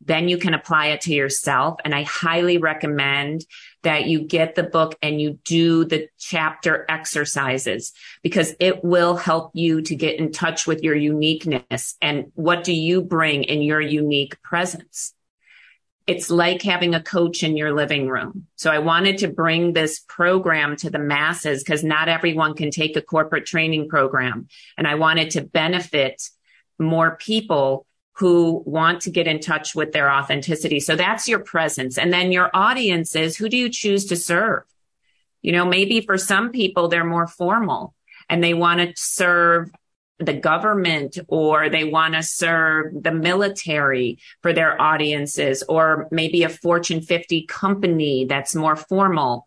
then 0.04 0.28
you 0.28 0.36
can 0.36 0.54
apply 0.54 0.86
it 0.86 1.02
to 1.02 1.12
yourself. 1.12 1.78
And 1.84 1.94
I 1.94 2.02
highly 2.02 2.58
recommend 2.58 3.44
that 3.82 4.06
you 4.06 4.22
get 4.22 4.54
the 4.54 4.62
book 4.62 4.96
and 5.00 5.20
you 5.20 5.38
do 5.44 5.84
the 5.84 6.08
chapter 6.18 6.84
exercises 6.88 7.92
because 8.22 8.54
it 8.58 8.84
will 8.84 9.16
help 9.16 9.52
you 9.54 9.82
to 9.82 9.94
get 9.94 10.18
in 10.18 10.32
touch 10.32 10.66
with 10.66 10.82
your 10.82 10.96
uniqueness 10.96 11.96
and 12.00 12.32
what 12.34 12.64
do 12.64 12.72
you 12.72 13.02
bring 13.02 13.44
in 13.44 13.62
your 13.62 13.80
unique 13.80 14.40
presence. 14.42 15.14
It's 16.06 16.30
like 16.30 16.62
having 16.62 16.94
a 16.94 17.02
coach 17.02 17.42
in 17.42 17.56
your 17.56 17.72
living 17.72 18.08
room. 18.08 18.46
So 18.56 18.70
I 18.70 18.78
wanted 18.80 19.18
to 19.18 19.28
bring 19.28 19.72
this 19.72 20.00
program 20.00 20.76
to 20.76 20.90
the 20.90 20.98
masses 20.98 21.62
because 21.62 21.84
not 21.84 22.08
everyone 22.08 22.54
can 22.54 22.70
take 22.70 22.96
a 22.96 23.02
corporate 23.02 23.46
training 23.46 23.88
program. 23.88 24.48
And 24.76 24.86
I 24.86 24.96
wanted 24.96 25.30
to 25.30 25.42
benefit 25.42 26.22
more 26.78 27.16
people 27.16 27.86
who 28.16 28.62
want 28.66 29.02
to 29.02 29.10
get 29.10 29.26
in 29.26 29.40
touch 29.40 29.74
with 29.74 29.92
their 29.92 30.10
authenticity. 30.10 30.80
So 30.80 30.96
that's 30.96 31.28
your 31.28 31.38
presence. 31.38 31.96
And 31.96 32.12
then 32.12 32.32
your 32.32 32.50
audience 32.52 33.16
is 33.16 33.36
who 33.36 33.48
do 33.48 33.56
you 33.56 33.68
choose 33.68 34.06
to 34.06 34.16
serve? 34.16 34.64
You 35.40 35.52
know, 35.52 35.64
maybe 35.64 36.00
for 36.00 36.18
some 36.18 36.50
people, 36.50 36.88
they're 36.88 37.04
more 37.04 37.26
formal 37.26 37.94
and 38.28 38.42
they 38.42 38.54
want 38.54 38.80
to 38.80 38.92
serve 38.96 39.70
the 40.24 40.34
government 40.34 41.18
or 41.28 41.68
they 41.68 41.84
want 41.84 42.14
to 42.14 42.22
serve 42.22 42.92
the 43.02 43.12
military 43.12 44.18
for 44.42 44.52
their 44.52 44.80
audiences 44.80 45.62
or 45.68 46.08
maybe 46.10 46.42
a 46.42 46.48
Fortune 46.48 47.02
50 47.02 47.46
company 47.46 48.26
that's 48.26 48.54
more 48.54 48.76
formal. 48.76 49.46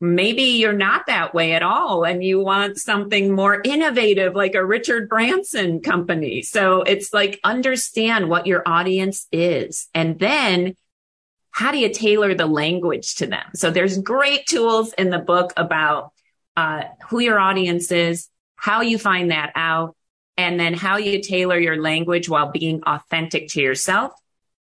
Maybe 0.00 0.42
you're 0.42 0.72
not 0.72 1.06
that 1.06 1.34
way 1.34 1.52
at 1.54 1.62
all 1.62 2.04
and 2.04 2.22
you 2.22 2.40
want 2.40 2.78
something 2.78 3.34
more 3.34 3.60
innovative 3.64 4.34
like 4.34 4.54
a 4.54 4.64
Richard 4.64 5.08
Branson 5.08 5.80
company. 5.80 6.42
So 6.42 6.82
it's 6.82 7.12
like 7.12 7.40
understand 7.42 8.28
what 8.28 8.46
your 8.46 8.62
audience 8.64 9.26
is 9.32 9.88
and 9.94 10.18
then 10.18 10.74
how 11.50 11.72
do 11.72 11.78
you 11.78 11.92
tailor 11.92 12.34
the 12.34 12.46
language 12.46 13.16
to 13.16 13.26
them? 13.26 13.44
So 13.54 13.72
there's 13.72 13.98
great 13.98 14.46
tools 14.46 14.92
in 14.92 15.10
the 15.10 15.18
book 15.18 15.52
about 15.56 16.12
uh, 16.56 16.84
who 17.08 17.20
your 17.20 17.38
audience 17.38 17.90
is, 17.90 18.28
how 18.58 18.82
you 18.82 18.98
find 18.98 19.30
that 19.30 19.52
out, 19.54 19.96
and 20.36 20.58
then 20.58 20.74
how 20.74 20.96
you 20.96 21.20
tailor 21.22 21.58
your 21.58 21.80
language 21.80 22.28
while 22.28 22.50
being 22.50 22.82
authentic 22.86 23.48
to 23.48 23.60
yourself. 23.60 24.12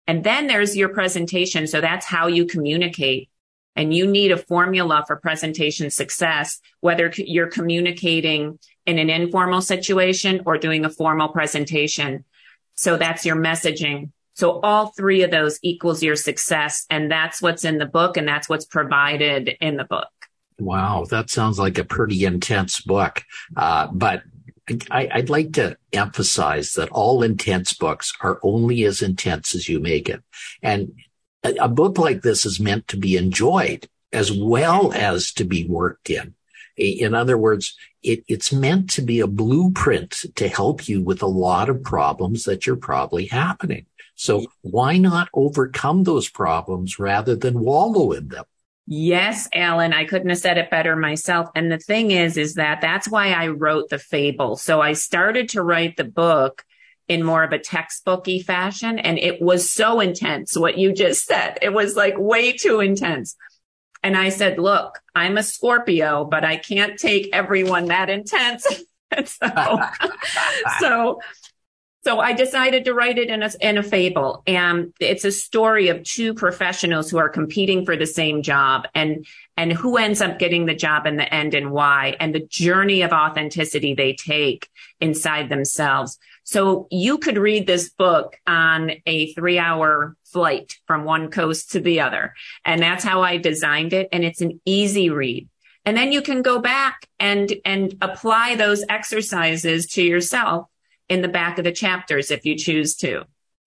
And 0.07 0.23
then 0.23 0.47
there's 0.47 0.77
your 0.77 0.91
presentation. 0.91 1.67
So 1.67 1.81
that's 1.81 2.07
how 2.07 2.27
you 2.27 2.47
communicate. 2.47 3.31
And 3.75 3.93
you 3.93 4.07
need 4.07 4.31
a 4.31 4.37
formula 4.37 5.03
for 5.07 5.17
presentation 5.17 5.91
success, 5.91 6.61
whether 6.81 7.13
you're 7.17 7.49
communicating 7.49 8.59
in 8.87 8.99
an 8.99 9.11
informal 9.11 9.63
situation 9.63 10.43
or 10.47 10.59
doing 10.59 10.85
a 10.85 10.91
formal 10.91 11.29
presentation. 11.29 12.25
So 12.77 12.97
that's 12.97 13.25
your 13.25 13.37
messaging. 13.37 14.11
So 14.35 14.61
all 14.61 14.89
three 14.89 15.23
of 15.23 15.31
those 15.31 15.59
equals 15.63 16.03
your 16.03 16.17
success. 16.17 16.87
And 16.91 17.11
that's 17.11 17.41
what's 17.41 17.65
in 17.65 17.79
the 17.79 17.87
book. 17.87 18.17
And 18.17 18.29
that's 18.29 18.49
what's 18.49 18.65
provided 18.65 19.57
in 19.61 19.77
the 19.77 19.85
book. 19.85 20.09
Wow, 20.59 21.05
that 21.11 21.31
sounds 21.31 21.59
like 21.59 21.79
a 21.79 21.85
pretty 21.85 22.25
intense 22.25 22.81
book. 22.81 23.23
Uh, 23.57 23.89
but 23.93 24.23
I, 24.91 25.11
would 25.17 25.31
like 25.31 25.53
to 25.55 25.77
emphasize 25.93 26.73
that 26.73 26.91
all 26.91 27.23
intense 27.23 27.75
books 27.75 28.13
are 28.21 28.39
only 28.43 28.85
as 28.85 29.03
intense 29.03 29.55
as 29.55 29.69
you 29.69 29.81
make 29.81 30.09
it. 30.09 30.23
And 30.63 30.93
a, 31.43 31.55
a 31.65 31.69
book 31.69 31.99
like 31.99 32.23
this 32.23 32.47
is 32.47 32.61
meant 32.61 32.89
to 32.89 32.97
be 32.97 33.17
enjoyed 33.17 33.89
as 34.13 34.33
well 34.33 34.93
as 34.93 35.33
to 35.33 35.45
be 35.45 35.67
worked 35.67 36.09
in. 36.09 36.35
In 36.77 37.15
other 37.15 37.37
words, 37.37 37.77
it, 38.03 38.25
it's 38.27 38.53
meant 38.53 38.91
to 38.91 39.03
be 39.03 39.21
a 39.21 39.27
blueprint 39.27 40.25
to 40.37 40.49
help 40.49 40.89
you 40.89 41.03
with 41.03 41.23
a 41.23 41.27
lot 41.27 41.69
of 41.69 41.83
problems 41.83 42.45
that 42.45 42.67
you're 42.67 42.77
probably 42.77 43.27
happening. 43.27 43.87
So 44.15 44.47
why 44.63 44.99
not 44.99 45.29
overcome 45.35 46.05
those 46.05 46.29
problems 46.29 46.99
rather 46.99 47.35
than 47.35 47.61
wallow 47.61 48.13
in 48.13 48.29
them? 48.29 48.45
Yes, 48.87 49.49
Alan, 49.55 49.95
I 49.95 50.05
couldn't 50.05 50.29
have 50.29 50.39
said 50.39 50.59
it 50.59 50.71
better 50.71 50.95
myself. 50.95 51.49
And 51.55 51.73
the 51.73 51.79
thing 51.79 52.11
is, 52.11 52.37
is 52.37 52.55
that 52.55 52.81
that's 52.83 53.09
why 53.09 53.33
I 53.33 53.49
wrote 53.49 53.89
the 53.89 53.99
fable. 53.99 54.57
So 54.57 54.81
I 54.83 54.93
started 54.93 55.49
to 55.51 55.63
write 55.63 55.97
the 55.97 56.05
book 56.05 56.65
in 57.09 57.23
more 57.23 57.43
of 57.43 57.53
a 57.53 57.59
textbooky 57.59 58.45
fashion. 58.45 58.99
And 58.99 59.19
it 59.19 59.41
was 59.41 59.71
so 59.71 60.01
intense, 60.01 60.57
what 60.57 60.77
you 60.77 60.93
just 60.93 61.25
said. 61.25 61.59
It 61.63 61.73
was 61.73 61.97
like 61.97 62.15
way 62.19 62.53
too 62.53 62.81
intense. 62.81 63.37
And 64.03 64.19
I 64.19 64.29
said, 64.29 64.59
look, 64.59 65.01
I'm 65.15 65.39
a 65.39 65.43
Scorpio, 65.43 66.27
but 66.27 66.45
I 66.45 66.57
can't 66.57 66.99
take 66.99 67.31
everyone 67.33 67.87
that 67.87 68.11
intense. 68.11 68.67
so, 69.25 69.81
so 70.81 71.21
so 72.05 72.21
I 72.21 72.35
decided 72.35 72.85
to 72.85 72.93
write 72.93 73.17
it 73.17 73.31
in 73.31 73.43
a, 73.43 73.51
in 73.61 73.79
a 73.79 73.83
fable. 73.83 74.43
And 74.47 74.93
it's 75.01 75.25
a 75.25 75.33
story 75.33 75.89
of 75.89 76.03
two 76.03 76.35
professionals 76.35 77.11
who 77.11 77.17
are 77.17 77.31
competing 77.31 77.87
for 77.87 77.97
the 77.97 78.07
same 78.07 78.43
job 78.43 78.87
and, 78.95 79.27
and 79.57 79.73
who 79.73 79.97
ends 79.97 80.21
up 80.21 80.39
getting 80.39 80.67
the 80.67 80.75
job 80.75 81.07
in 81.07 81.17
the 81.17 81.33
end 81.33 81.55
and 81.55 81.71
why 81.71 82.17
and 82.21 82.35
the 82.35 82.47
journey 82.47 83.01
of 83.01 83.13
authenticity 83.13 83.95
they 83.95 84.13
take 84.13 84.69
inside 85.01 85.49
themselves. 85.49 86.19
So 86.45 86.89
you 86.91 87.17
could 87.17 87.39
read 87.39 87.67
this 87.67 87.89
book 87.89 88.37
on 88.47 88.93
a 89.07 89.33
three 89.33 89.59
hour 89.59 90.15
flight 90.25 90.77
from 90.87 91.05
one 91.05 91.31
coast 91.31 91.73
to 91.73 91.81
the 91.81 92.01
other. 92.01 92.35
And 92.67 92.83
that's 92.83 93.03
how 93.03 93.23
I 93.23 93.39
designed 93.39 93.95
it. 93.95 94.11
And 94.13 94.25
it's 94.25 94.43
an 94.43 94.61
easy 94.67 95.09
read. 95.09 95.49
And 95.87 95.97
then 95.97 96.13
you 96.13 96.21
can 96.21 96.43
go 96.43 96.61
back 96.61 97.09
and, 97.19 97.51
and 97.65 97.97
apply 98.03 98.57
those 98.57 98.85
exercises 98.91 99.87
to 99.93 100.03
yourself 100.03 100.69
in 101.09 101.23
the 101.23 101.29
back 101.29 101.59
of 101.59 101.65
the 101.65 101.73
chapters 101.73 102.31
if 102.31 102.45
you 102.45 102.57
choose 102.57 102.95
to. 102.97 103.25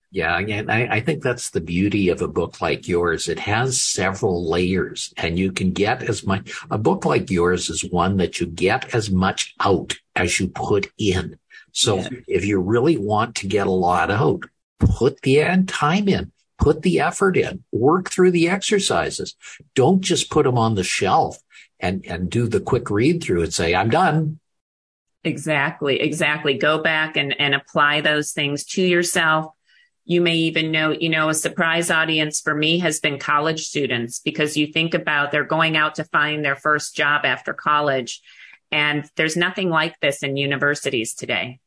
Yeah, 0.10 0.38
and 0.38 0.72
I, 0.72 0.88
I, 0.88 1.00
think 1.02 1.22
that's 1.22 1.50
the 1.50 1.60
beauty 1.60 2.08
of 2.08 2.22
a 2.22 2.30
book 2.30 2.62
like 2.62 2.88
yours. 2.88 3.28
It 3.28 3.40
has 3.40 3.82
several 3.82 4.50
layers 4.50 5.14
and 5.18 5.38
you 5.38 5.52
can 5.52 5.72
get 5.72 6.02
as 6.02 6.26
much, 6.26 6.58
a 6.72 6.78
book 6.78 7.04
like 7.04 7.30
yours 7.30 7.70
is 7.70 7.84
one 7.84 8.16
that 8.18 8.40
you 8.40 8.46
get 8.46 8.96
as 8.96 9.12
much 9.12 9.54
out 9.60 9.98
as 10.16 10.40
you 10.40 10.48
put 10.48 10.88
in. 10.98 11.38
So 11.74 11.98
yeah. 11.98 12.10
if 12.26 12.46
you 12.46 12.62
really 12.62 12.98
want 12.98 13.36
to 13.36 13.48
get 13.48 13.68
a 13.68 13.72
lot 13.72 14.10
out, 14.10 14.46
put 14.80 15.22
the 15.24 15.44
time 15.68 16.08
in, 16.08 16.32
put 16.58 16.84
the 16.84 17.02
effort 17.02 17.36
in, 17.36 17.64
work 17.74 18.10
through 18.10 18.32
the 18.32 18.48
exercises. 18.48 19.36
Don't 19.76 20.02
just 20.02 20.30
put 20.30 20.46
them 20.46 20.58
on 20.58 20.76
the 20.76 20.86
shelf 20.86 21.38
and, 21.82 22.06
and 22.06 22.30
do 22.30 22.48
the 22.48 22.62
quick 22.62 22.90
read 22.90 23.22
through 23.22 23.44
and 23.44 23.54
say, 23.54 23.76
I'm 23.76 23.90
done. 23.90 24.40
Exactly, 25.28 26.00
exactly. 26.00 26.54
Go 26.54 26.82
back 26.82 27.18
and, 27.18 27.36
and 27.38 27.54
apply 27.54 28.00
those 28.00 28.32
things 28.32 28.64
to 28.64 28.82
yourself. 28.82 29.54
You 30.06 30.22
may 30.22 30.38
even 30.38 30.72
know, 30.72 30.92
you 30.92 31.10
know, 31.10 31.28
a 31.28 31.34
surprise 31.34 31.92
audience 31.92 32.40
for 32.40 32.56
me 32.56 32.80
has 32.80 33.02
been 33.02 33.20
college 33.20 33.66
students 33.66 34.20
because 34.20 34.56
you 34.56 34.68
think 34.68 34.94
about 34.94 35.34
they're 35.34 35.44
going 35.44 35.76
out 35.76 35.96
to 35.96 36.06
find 36.06 36.46
their 36.46 36.56
first 36.56 36.96
job 36.96 37.26
after 37.26 37.54
college. 37.54 38.22
And 38.72 39.04
there's 39.18 39.36
nothing 39.36 39.70
like 39.70 40.00
this 40.00 40.24
in 40.24 40.38
universities 40.38 41.14
today. 41.14 41.60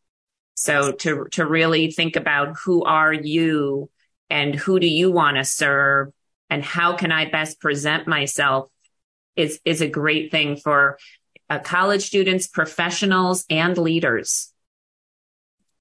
So 0.54 0.92
to, 0.92 1.26
to 1.32 1.44
really 1.44 1.90
think 1.90 2.16
about 2.16 2.56
who 2.64 2.82
are 2.84 3.12
you 3.12 3.90
and 4.30 4.54
who 4.54 4.80
do 4.80 4.86
you 4.86 5.10
want 5.10 5.36
to 5.36 5.44
serve 5.44 6.12
and 6.48 6.64
how 6.64 6.96
can 6.96 7.12
I 7.12 7.28
best 7.28 7.60
present 7.60 8.08
myself 8.08 8.70
is, 9.36 9.60
is 9.66 9.82
a 9.82 9.86
great 9.86 10.30
thing 10.30 10.56
for 10.56 10.96
uh, 11.50 11.58
college 11.58 12.04
students, 12.04 12.46
professionals, 12.46 13.44
and 13.50 13.76
leaders. 13.76 14.52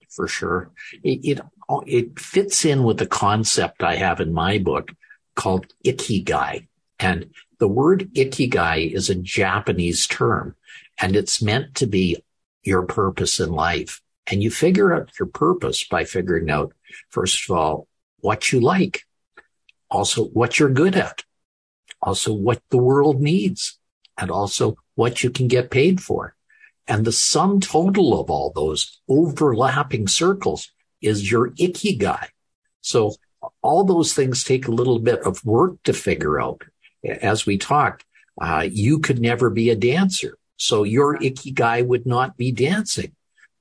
For 0.10 0.28
sure. 0.28 0.72
It, 1.04 1.38
it, 1.38 1.42
it 1.86 2.20
fits 2.20 2.66
in 2.66 2.84
with 2.84 2.98
the 2.98 3.06
concept 3.06 3.84
I 3.84 3.96
have 3.96 4.20
in 4.20 4.34
my 4.34 4.58
book 4.58 4.92
called 5.36 5.68
ikigai. 5.86 6.68
And 7.00 7.32
the 7.60 7.68
word 7.68 8.10
ikigai 8.16 8.92
is 8.92 9.10
a 9.10 9.16
Japanese 9.16 10.08
term 10.08 10.56
and 11.00 11.16
it's 11.16 11.42
meant 11.42 11.76
to 11.76 11.88
be 11.88 12.18
your 12.64 12.84
purpose 12.84 13.40
in 13.40 13.52
life. 13.52 14.02
And 14.28 14.44
you 14.44 14.52
figure 14.52 14.94
out 14.94 15.12
your 15.20 15.28
purpose 15.28 15.88
by 15.88 16.04
figuring 16.04 16.50
out, 16.50 16.74
first 17.10 17.50
of 17.50 17.56
all, 17.56 17.88
what 18.20 18.52
you 18.52 18.60
like, 18.60 19.04
also 19.90 20.26
what 20.26 20.60
you're 20.60 20.70
good 20.70 20.96
at, 20.96 21.24
also 22.02 22.34
what 22.34 22.62
the 22.70 22.78
world 22.78 23.22
needs, 23.22 23.80
and 24.18 24.30
also 24.30 24.78
what 25.00 25.24
you 25.24 25.30
can 25.30 25.48
get 25.48 25.72
paid 25.72 26.02
for. 26.02 26.36
And 26.86 27.06
the 27.06 27.14
sum 27.14 27.62
total 27.62 28.20
of 28.20 28.30
all 28.30 28.52
those 28.52 29.00
overlapping 29.08 30.10
circles 30.10 30.72
is 31.02 31.32
your 31.32 31.52
ikigai. 31.52 32.28
So 32.82 33.16
all 33.62 33.86
those 33.86 34.14
things 34.14 34.44
take 34.44 34.68
a 34.68 34.78
little 34.80 35.00
bit 35.00 35.22
of 35.22 35.46
work 35.46 35.82
to 35.84 35.94
figure 35.94 36.42
out. 36.42 36.64
As 37.06 37.46
we 37.46 37.58
talked, 37.58 38.04
uh, 38.42 38.68
you 38.70 39.00
could 39.00 39.20
never 39.20 39.50
be 39.50 39.70
a 39.70 39.76
dancer. 39.76 40.38
So 40.58 40.84
your 40.84 41.18
ikigai 41.18 41.86
would 41.86 42.06
not 42.06 42.36
be 42.36 42.52
dancing, 42.52 43.14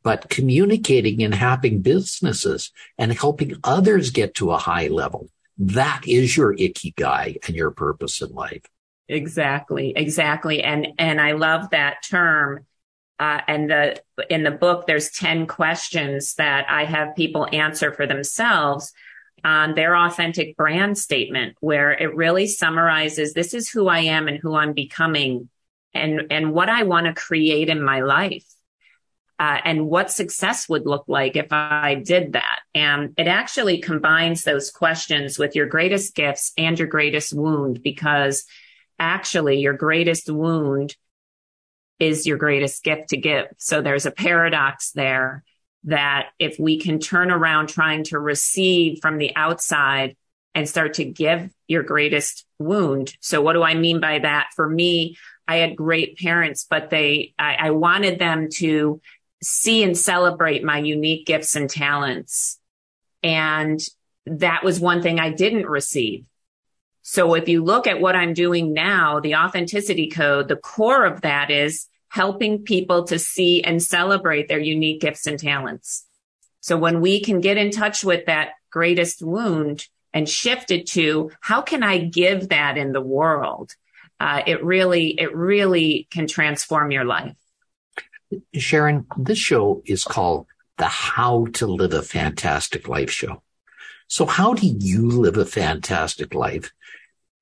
but 0.03 0.29
communicating 0.29 1.23
and 1.23 1.35
having 1.35 1.83
businesses 1.83 2.73
and 2.99 3.13
helping 3.13 3.55
others 3.63 4.11
get 4.11 4.35
to 4.35 4.51
a 4.51 4.59
high 4.59 4.89
level. 4.89 5.31
That 5.57 6.03
is 6.05 6.37
your 6.37 6.53
ikigai 6.57 7.47
and 7.47 7.55
your 7.55 7.71
purpose 7.71 8.21
in 8.21 8.31
life. 8.31 8.65
Exactly, 9.09 9.93
exactly. 9.97 10.63
And 10.63 10.89
and 10.99 11.21
I 11.21 11.33
love 11.33 11.71
that 11.71 12.03
term. 12.09 12.67
Uh, 13.19 13.41
and 13.49 13.71
the 13.71 14.01
in 14.31 14.43
the 14.45 14.51
book, 14.51 14.87
there's 14.87 15.11
10 15.11 15.47
questions 15.47 16.35
that 16.35 16.67
I 16.69 16.85
have 16.85 17.17
people 17.17 17.49
answer 17.53 17.93
for 17.93 18.07
themselves 18.07 18.93
on 19.45 19.75
their 19.75 19.97
authentic 19.97 20.57
brand 20.57 20.99
statement, 20.99 21.57
where 21.61 21.93
it 21.93 22.15
really 22.15 22.47
summarizes 22.47 23.33
this 23.33 23.55
is 23.55 23.69
who 23.71 23.89
I 23.89 24.01
am 24.01 24.29
and 24.29 24.39
who 24.39 24.55
I'm 24.55 24.73
becoming 24.75 25.49
and 25.95 26.27
and 26.31 26.53
what 26.53 26.69
I 26.69 26.83
want 26.83 27.07
to 27.07 27.15
create 27.15 27.69
in 27.71 27.83
my 27.83 28.01
life. 28.01 28.45
uh, 29.41 29.59
and 29.65 29.87
what 29.87 30.11
success 30.11 30.69
would 30.69 30.85
look 30.85 31.05
like 31.07 31.37
if 31.37 31.53
I 31.53 31.95
did 32.05 32.33
that. 32.33 32.61
And 32.75 33.15
it 33.17 33.29
actually 33.29 33.79
combines 33.79 34.43
those 34.43 34.71
questions 34.71 35.39
with 35.39 35.55
your 35.55 35.67
greatest 35.67 36.15
gifts 36.17 36.53
and 36.59 36.77
your 36.77 36.89
greatest 36.89 37.33
wound 37.33 37.81
because 37.83 38.45
actually 38.99 39.61
your 39.61 39.75
greatest 39.75 40.31
wound 40.31 40.97
is 41.99 42.27
your 42.27 42.39
greatest 42.39 42.85
gift 42.85 43.11
to 43.11 43.17
give. 43.17 43.47
So 43.59 43.81
there's 43.81 44.07
a 44.07 44.11
paradox 44.11 44.93
there 44.93 45.43
that 45.85 46.29
if 46.39 46.59
we 46.59 46.79
can 46.79 46.99
turn 46.99 47.31
around 47.31 47.69
trying 47.69 48.05
to 48.05 48.19
receive 48.19 49.01
from 49.01 49.19
the 49.19 49.35
outside 49.37 50.17
and 50.55 50.69
start 50.69 50.95
to 50.95 51.05
give 51.05 51.51
your 51.67 51.83
greatest 51.83 52.45
wound. 52.59 53.17
So 53.21 53.41
what 53.41 53.53
do 53.53 53.63
I 53.63 53.75
mean 53.75 54.01
by 54.01 54.19
that? 54.19 54.49
For 54.57 54.69
me, 54.69 55.17
I 55.47 55.57
had 55.57 55.77
great 55.77 56.19
parents, 56.19 56.67
but 56.69 56.91
they, 56.91 57.35
I, 57.39 57.55
I 57.55 57.71
wanted 57.71 58.19
them 58.19 58.49
to 58.57 59.01
see 59.43 59.83
and 59.83 59.97
celebrate 59.97 60.65
my 60.65 60.79
unique 60.79 61.27
gifts 61.27 61.57
and 61.57 61.71
talents. 61.71 62.59
And 63.23 63.81
that 64.27 64.63
was 64.63 64.81
one 64.81 65.03
thing 65.03 65.21
I 65.21 65.31
didn't 65.31 65.67
receive. 65.67 66.25
So 67.11 67.33
if 67.33 67.49
you 67.49 67.65
look 67.65 67.87
at 67.87 68.03
what 68.03 68.15
I'm 68.15 68.35
doing 68.35 68.75
now, 68.75 69.19
the 69.19 69.37
authenticity 69.37 70.11
code, 70.11 70.47
the 70.47 70.57
core 70.57 71.07
of 71.07 71.23
that 71.23 71.51
is 71.51 71.87
helping 72.11 72.65
people 72.65 73.05
to 73.05 73.19
see 73.19 73.65
and 73.65 73.83
celebrate 73.83 74.47
their 74.47 74.59
unique 74.59 75.01
gifts 75.01 75.27
and 75.27 75.39
talents. 75.39 76.05
So 76.61 76.77
when 76.77 77.01
we 77.01 77.23
can 77.23 77.41
get 77.41 77.57
in 77.57 77.71
touch 77.71 78.05
with 78.05 78.27
that 78.27 78.51
greatest 78.71 79.23
wound 79.23 79.87
and 80.13 80.29
shift 80.29 80.71
it 80.71 80.87
to 80.89 81.31
how 81.41 81.63
can 81.63 81.83
I 81.83 81.97
give 81.97 82.51
that 82.51 82.77
in 82.77 82.93
the 82.93 83.01
world? 83.01 83.75
Uh, 84.21 84.43
it 84.47 84.63
really, 84.63 85.19
it 85.19 85.35
really 85.35 86.09
can 86.11 86.27
transform 86.27 86.91
your 86.91 87.07
life. 87.07 87.35
Sharon, 88.53 89.07
this 89.17 89.39
show 89.39 89.83
is 89.87 90.05
called 90.05 90.47
the 90.77 90.89
How 90.89 91.47
to 91.55 91.69
Live 91.69 91.95
a 91.95 92.03
Fantastic 92.03 92.87
Life 92.87 93.11
show. 93.11 93.43
So 94.09 94.27
how 94.27 94.53
do 94.53 94.67
you 94.67 95.09
live 95.09 95.39
a 95.39 95.47
fantastic 95.47 96.35
life 96.35 96.73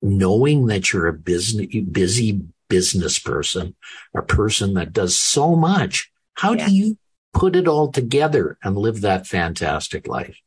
knowing 0.01 0.67
that 0.67 0.91
you're 0.91 1.07
a 1.07 1.13
business, 1.13 1.67
busy 1.91 2.41
business 2.69 3.19
person, 3.19 3.75
a 4.15 4.21
person 4.21 4.73
that 4.75 4.93
does 4.93 5.17
so 5.17 5.55
much? 5.55 6.11
How 6.33 6.53
yeah. 6.53 6.67
do 6.67 6.75
you 6.75 6.97
put 7.33 7.55
it 7.55 7.67
all 7.67 7.91
together 7.91 8.57
and 8.63 8.77
live 8.77 9.01
that 9.01 9.27
fantastic 9.27 10.07
life? 10.07 10.37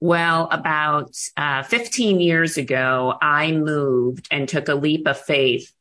Well, 0.00 0.48
about 0.50 1.16
uh, 1.36 1.62
15 1.62 2.20
years 2.20 2.56
ago, 2.58 3.14
I 3.20 3.52
moved 3.52 4.28
and 4.30 4.48
took 4.48 4.68
a 4.68 4.74
leap 4.74 5.06
of 5.06 5.18
faith 5.18 5.72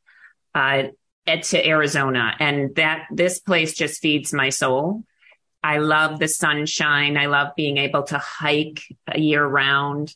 uh, 0.56 0.84
to 1.26 1.68
Arizona, 1.68 2.36
and 2.40 2.76
that 2.76 3.08
this 3.12 3.40
place 3.40 3.74
just 3.74 4.02
feeds 4.02 4.34
my 4.34 4.50
soul. 4.50 5.04
I 5.64 5.78
love 5.78 6.20
the 6.20 6.28
sunshine. 6.28 7.18
I 7.18 7.28
love 7.28 7.56
being 7.56 7.78
able 7.78 8.04
to 8.04 8.18
hike 8.18 8.82
year 9.16 9.46
round. 9.46 10.14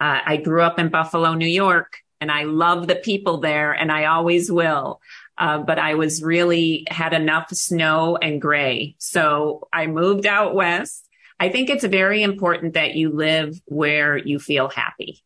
Uh, 0.00 0.20
I 0.24 0.36
grew 0.38 0.62
up 0.62 0.78
in 0.78 0.88
Buffalo, 0.88 1.34
New 1.34 1.46
York, 1.46 1.98
and 2.20 2.30
I 2.30 2.44
love 2.44 2.86
the 2.86 2.96
people 2.96 3.38
there, 3.38 3.72
and 3.72 3.90
I 3.92 4.06
always 4.06 4.50
will. 4.50 5.00
Uh, 5.38 5.58
but 5.58 5.78
I 5.78 5.94
was 5.94 6.22
really 6.22 6.86
had 6.88 7.12
enough 7.12 7.50
snow 7.50 8.16
and 8.16 8.40
gray, 8.40 8.96
so 8.98 9.68
I 9.72 9.86
moved 9.86 10.26
out 10.26 10.54
west. 10.54 11.06
I 11.38 11.50
think 11.50 11.68
it's 11.68 11.84
very 11.84 12.22
important 12.22 12.74
that 12.74 12.94
you 12.94 13.10
live 13.10 13.60
where 13.66 14.16
you 14.16 14.38
feel 14.38 14.68
happy, 14.68 15.22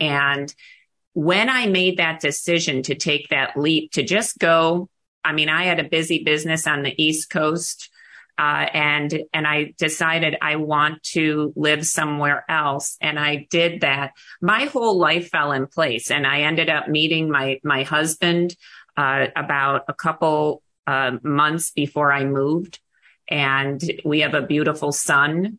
and 0.00 0.52
when 1.14 1.48
I 1.48 1.66
made 1.66 1.98
that 1.98 2.20
decision 2.20 2.82
to 2.84 2.94
take 2.94 3.28
that 3.28 3.56
leap 3.56 3.92
to 3.92 4.02
just 4.02 4.38
go, 4.38 4.88
I 5.24 5.32
mean, 5.32 5.48
I 5.48 5.64
had 5.64 5.78
a 5.78 5.84
busy 5.88 6.24
business 6.24 6.66
on 6.66 6.82
the 6.82 7.02
East 7.02 7.30
Coast. 7.30 7.90
Uh, 8.38 8.66
and 8.72 9.22
and 9.32 9.46
I 9.46 9.74
decided 9.78 10.36
I 10.40 10.56
want 10.56 11.02
to 11.14 11.52
live 11.54 11.86
somewhere 11.86 12.44
else, 12.48 12.96
and 13.00 13.18
I 13.18 13.46
did 13.50 13.82
that. 13.82 14.12
My 14.40 14.64
whole 14.64 14.98
life 14.98 15.28
fell 15.28 15.52
in 15.52 15.66
place, 15.66 16.10
and 16.10 16.26
I 16.26 16.42
ended 16.42 16.70
up 16.70 16.88
meeting 16.88 17.30
my 17.30 17.60
my 17.62 17.82
husband 17.82 18.56
uh, 18.96 19.26
about 19.36 19.84
a 19.88 19.94
couple 19.94 20.62
uh, 20.86 21.12
months 21.22 21.70
before 21.70 22.12
I 22.12 22.24
moved, 22.24 22.80
and 23.28 23.82
we 24.04 24.20
have 24.20 24.34
a 24.34 24.42
beautiful 24.42 24.92
son, 24.92 25.58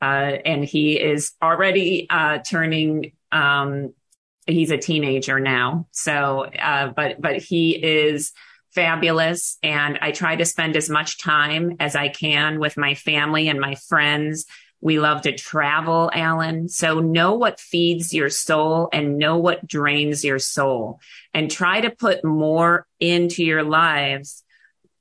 uh, 0.00 0.04
and 0.44 0.64
he 0.64 1.00
is 1.00 1.32
already 1.42 2.06
uh, 2.08 2.38
turning 2.38 3.12
um, 3.32 3.94
he's 4.46 4.70
a 4.70 4.78
teenager 4.78 5.40
now. 5.40 5.86
So, 5.92 6.44
uh, 6.44 6.88
but, 6.88 7.20
but 7.20 7.36
he 7.36 7.70
is 7.72 8.32
fabulous. 8.72 9.58
And 9.62 9.98
I 10.00 10.12
try 10.12 10.36
to 10.36 10.44
spend 10.44 10.76
as 10.76 10.88
much 10.88 11.22
time 11.22 11.76
as 11.80 11.94
I 11.94 12.08
can 12.08 12.58
with 12.58 12.76
my 12.76 12.94
family 12.94 13.48
and 13.48 13.60
my 13.60 13.74
friends. 13.74 14.46
We 14.80 14.98
love 14.98 15.22
to 15.22 15.36
travel, 15.36 16.10
Alan. 16.12 16.68
So 16.68 16.98
know 16.98 17.34
what 17.34 17.60
feeds 17.60 18.12
your 18.12 18.30
soul 18.30 18.88
and 18.92 19.18
know 19.18 19.36
what 19.36 19.66
drains 19.66 20.24
your 20.24 20.40
soul 20.40 20.98
and 21.32 21.50
try 21.50 21.80
to 21.80 21.90
put 21.90 22.24
more 22.24 22.86
into 22.98 23.44
your 23.44 23.62
lives 23.62 24.42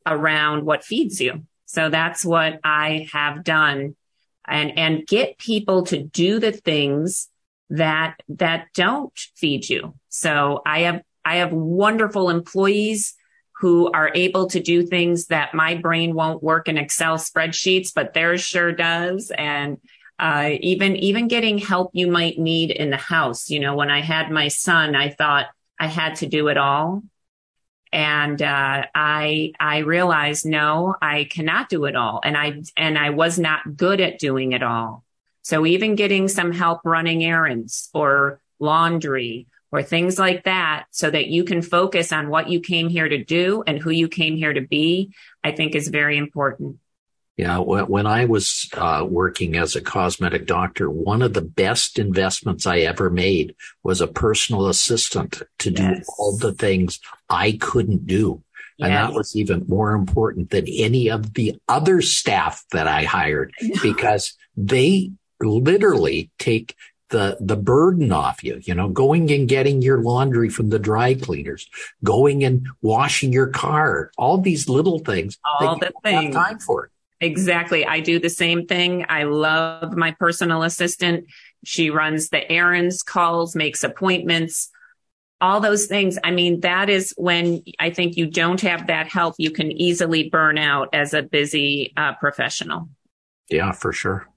around 0.05 0.65
what 0.65 0.83
feeds 0.83 1.19
you. 1.19 1.45
So 1.65 1.89
that's 1.89 2.25
what 2.25 2.59
I 2.63 3.07
have 3.11 3.43
done 3.43 3.95
and, 4.47 4.77
and 4.77 5.07
get 5.07 5.37
people 5.37 5.83
to 5.85 6.03
do 6.03 6.39
the 6.39 6.51
things 6.51 7.29
that, 7.69 8.17
that 8.27 8.67
don't 8.75 9.17
feed 9.35 9.69
you. 9.69 9.95
So 10.09 10.61
I 10.65 10.81
have, 10.81 11.01
I 11.23 11.37
have 11.37 11.53
wonderful 11.53 12.29
employees 12.29 13.15
who 13.61 13.91
are 13.91 14.11
able 14.15 14.47
to 14.47 14.59
do 14.59 14.81
things 14.81 15.27
that 15.27 15.53
my 15.53 15.75
brain 15.75 16.15
won't 16.15 16.41
work 16.41 16.67
in 16.67 16.79
Excel 16.79 17.17
spreadsheets, 17.17 17.93
but 17.93 18.15
theirs 18.15 18.41
sure 18.41 18.71
does. 18.71 19.31
And, 19.37 19.77
uh, 20.17 20.49
even, 20.61 20.95
even 20.95 21.27
getting 21.27 21.59
help 21.59 21.91
you 21.93 22.07
might 22.07 22.39
need 22.39 22.71
in 22.71 22.89
the 22.89 22.97
house. 22.97 23.51
You 23.51 23.59
know, 23.59 23.75
when 23.75 23.91
I 23.91 24.01
had 24.01 24.31
my 24.31 24.47
son, 24.47 24.95
I 24.95 25.09
thought 25.09 25.45
I 25.79 25.85
had 25.85 26.15
to 26.15 26.25
do 26.25 26.47
it 26.47 26.57
all. 26.57 27.03
And, 27.93 28.41
uh, 28.41 28.85
I, 28.95 29.51
I 29.59 29.79
realized 29.79 30.43
no, 30.43 30.95
I 30.99 31.25
cannot 31.25 31.69
do 31.69 31.85
it 31.85 31.95
all. 31.95 32.19
And 32.23 32.35
I, 32.35 32.63
and 32.75 32.97
I 32.97 33.11
was 33.11 33.37
not 33.37 33.77
good 33.77 34.01
at 34.01 34.17
doing 34.17 34.53
it 34.53 34.63
all. 34.63 35.03
So 35.43 35.67
even 35.67 35.93
getting 35.95 36.27
some 36.27 36.51
help 36.51 36.81
running 36.83 37.23
errands 37.23 37.89
or 37.93 38.41
laundry 38.59 39.45
or 39.71 39.81
things 39.81 40.19
like 40.19 40.43
that 40.43 40.85
so 40.91 41.09
that 41.09 41.27
you 41.27 41.43
can 41.43 41.61
focus 41.61 42.11
on 42.11 42.29
what 42.29 42.49
you 42.49 42.59
came 42.59 42.89
here 42.89 43.07
to 43.07 43.23
do 43.23 43.63
and 43.65 43.79
who 43.79 43.89
you 43.89 44.07
came 44.07 44.35
here 44.35 44.53
to 44.53 44.61
be, 44.61 45.13
I 45.43 45.51
think 45.51 45.75
is 45.75 45.87
very 45.87 46.17
important. 46.17 46.77
Yeah, 47.37 47.59
when 47.59 48.05
I 48.05 48.25
was 48.25 48.69
uh, 48.73 49.05
working 49.09 49.55
as 49.55 49.75
a 49.75 49.81
cosmetic 49.81 50.45
doctor, 50.45 50.89
one 50.89 51.21
of 51.21 51.33
the 51.33 51.41
best 51.41 51.97
investments 51.97 52.67
I 52.67 52.79
ever 52.79 53.09
made 53.09 53.55
was 53.83 54.01
a 54.01 54.07
personal 54.07 54.67
assistant 54.67 55.41
to 55.59 55.71
do 55.71 55.81
yes. 55.81 56.05
all 56.19 56.37
the 56.37 56.53
things 56.53 56.99
I 57.29 57.53
couldn't 57.53 58.05
do. 58.05 58.43
Yes. 58.77 58.87
And 58.87 58.95
that 58.95 59.13
was 59.13 59.35
even 59.35 59.65
more 59.67 59.93
important 59.93 60.49
than 60.49 60.65
any 60.67 61.09
of 61.09 61.33
the 61.33 61.59
other 61.67 62.01
staff 62.01 62.63
that 62.73 62.87
I 62.87 63.05
hired 63.05 63.53
because 63.81 64.33
they 64.55 65.11
literally 65.39 66.29
take 66.37 66.75
the, 67.11 67.37
the 67.39 67.55
burden 67.55 68.11
off 68.11 68.43
you, 68.43 68.59
you 68.63 68.73
know, 68.73 68.89
going 68.89 69.31
and 69.31 69.47
getting 69.47 69.81
your 69.81 70.01
laundry 70.01 70.49
from 70.49 70.69
the 70.69 70.79
dry 70.79 71.13
cleaners, 71.13 71.69
going 72.03 72.43
and 72.43 72.67
washing 72.81 73.31
your 73.31 73.47
car, 73.47 74.11
all 74.17 74.37
these 74.39 74.67
little 74.67 74.99
things. 74.99 75.37
All 75.45 75.77
the 75.77 75.93
things. 76.03 76.33
time 76.33 76.59
for 76.59 76.85
it. 76.85 76.91
Exactly. 77.19 77.85
I 77.85 77.99
do 77.99 78.17
the 78.17 78.29
same 78.29 78.65
thing. 78.65 79.05
I 79.07 79.23
love 79.23 79.95
my 79.95 80.11
personal 80.11 80.63
assistant. 80.63 81.27
She 81.63 81.91
runs 81.91 82.29
the 82.29 82.51
errands, 82.51 83.03
calls, 83.03 83.55
makes 83.55 83.83
appointments, 83.83 84.71
all 85.39 85.59
those 85.59 85.85
things. 85.85 86.17
I 86.23 86.31
mean, 86.31 86.61
that 86.61 86.89
is 86.89 87.13
when 87.17 87.63
I 87.77 87.91
think 87.91 88.17
you 88.17 88.25
don't 88.25 88.61
have 88.61 88.87
that 88.87 89.07
help. 89.07 89.35
You 89.37 89.51
can 89.51 89.71
easily 89.71 90.29
burn 90.29 90.57
out 90.57 90.89
as 90.93 91.13
a 91.13 91.21
busy 91.21 91.93
uh, 91.95 92.13
professional. 92.15 92.89
Yeah, 93.49 93.71
for 93.71 93.93
sure. 93.93 94.30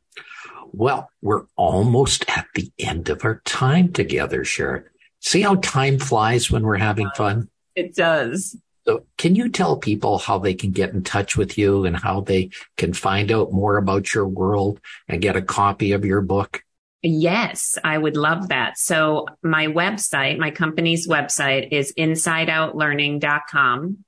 Well, 0.77 1.11
we're 1.23 1.45
almost 1.57 2.25
at 2.29 2.47
the 2.55 2.71
end 2.79 3.09
of 3.09 3.25
our 3.25 3.41
time 3.45 3.93
together, 3.93 4.45
Sharon. 4.45 4.85
See 5.21 5.43
how 5.43 5.57
time 5.57 5.99
flies 5.99 6.51
when 6.51 6.65
we're 6.65 6.77
having 6.77 7.11
fun? 7.17 7.49
It 7.75 7.95
does. 7.95 8.57
So 8.85 9.07
can 9.17 9.35
you 9.35 9.49
tell 9.49 9.79
people 9.79 10.19
how 10.19 10.39
they 10.39 10.53
can 10.53 10.73
get 10.73 10.91
in 10.91 11.03
touch 11.03 11.37
with 11.37 11.57
you 11.57 11.87
and 11.87 11.97
how 11.97 12.21
they 12.21 12.51
can 12.77 12.93
find 12.93 13.33
out 13.33 13.53
more 13.53 13.79
about 13.79 14.13
your 14.13 14.27
world 14.27 14.81
and 15.09 15.23
get 15.23 15.37
a 15.37 15.43
copy 15.43 15.93
of 15.93 16.05
your 16.05 16.21
book? 16.21 16.63
Yes, 17.03 17.79
I 17.83 17.97
would 17.97 18.17
love 18.17 18.49
that. 18.49 18.79
So 18.79 19.27
my 19.43 19.69
website, 19.69 20.39
my 20.39 20.51
company's 20.51 21.09
website 21.09 21.73
is 21.73 21.95
insideoutlearning.com. 21.99 24.05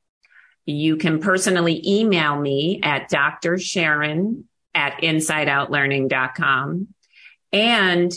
You 0.67 0.97
can 0.97 1.21
personally 1.21 1.83
email 1.87 2.39
me 2.39 2.81
at 2.83 3.09
Dr. 3.09 3.57
At 4.77 5.01
insideoutlearning.com. 5.01 6.89
And 7.53 8.13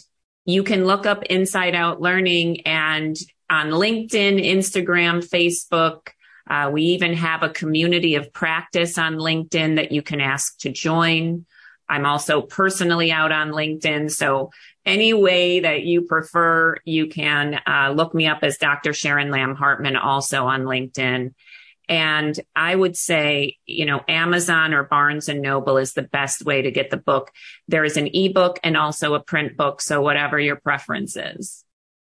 you 0.45 0.63
can 0.63 0.86
look 0.86 1.06
up 1.06 1.24
Inside 1.24 1.74
Out 1.74 2.02
Learning 2.02 2.67
and 2.67 3.15
on 3.50 3.69
LinkedIn, 3.69 4.45
Instagram, 4.45 5.24
Facebook, 5.26 6.10
Uh, 6.50 6.69
we 6.74 6.82
even 6.82 7.13
have 7.13 7.43
a 7.43 7.50
community 7.50 8.15
of 8.15 8.34
practice 8.34 8.98
on 8.98 9.17
LinkedIn 9.17 9.76
that 9.76 9.91
you 9.91 10.02
can 10.02 10.19
ask 10.19 10.58
to 10.60 10.72
join. 10.72 11.45
I'm 11.88 12.06
also 12.06 12.41
personally 12.41 13.12
out 13.12 13.32
on 13.32 13.52
LinkedIn. 13.52 14.10
So 14.10 14.50
any 14.86 15.13
way 15.13 15.60
that 15.60 15.84
you 15.84 16.04
prefer, 16.04 16.78
you 16.86 17.06
can 17.08 17.60
uh, 17.67 17.93
look 17.95 18.15
me 18.15 18.26
up 18.26 18.39
as 18.41 18.58
Dr. 18.58 18.93
Sharon 18.93 19.30
Lamm 19.30 19.56
Hartman 19.56 19.95
also 19.95 20.48
on 20.48 20.63
LinkedIn. 20.63 21.36
And 21.89 22.39
I 22.56 22.75
would 22.75 22.95
say, 22.95 23.58
you 23.65 23.86
know, 23.86 24.02
Amazon 24.08 24.75
or 24.75 24.84
Barnes 24.84 25.28
and 25.28 25.41
Noble 25.41 25.78
is 25.78 25.93
the 25.93 26.04
best 26.04 26.45
way 26.45 26.62
to 26.62 26.71
get 26.71 26.91
the 26.91 26.97
book. 26.97 27.32
There 27.67 27.84
is 27.84 27.97
an 27.97 28.08
ebook 28.13 28.60
and 28.63 28.78
also 28.78 29.15
a 29.15 29.19
print 29.19 29.58
book. 29.58 29.82
So 29.82 29.99
whatever 29.99 30.39
your 30.39 30.56
preference 30.56 31.17
is. 31.17 31.65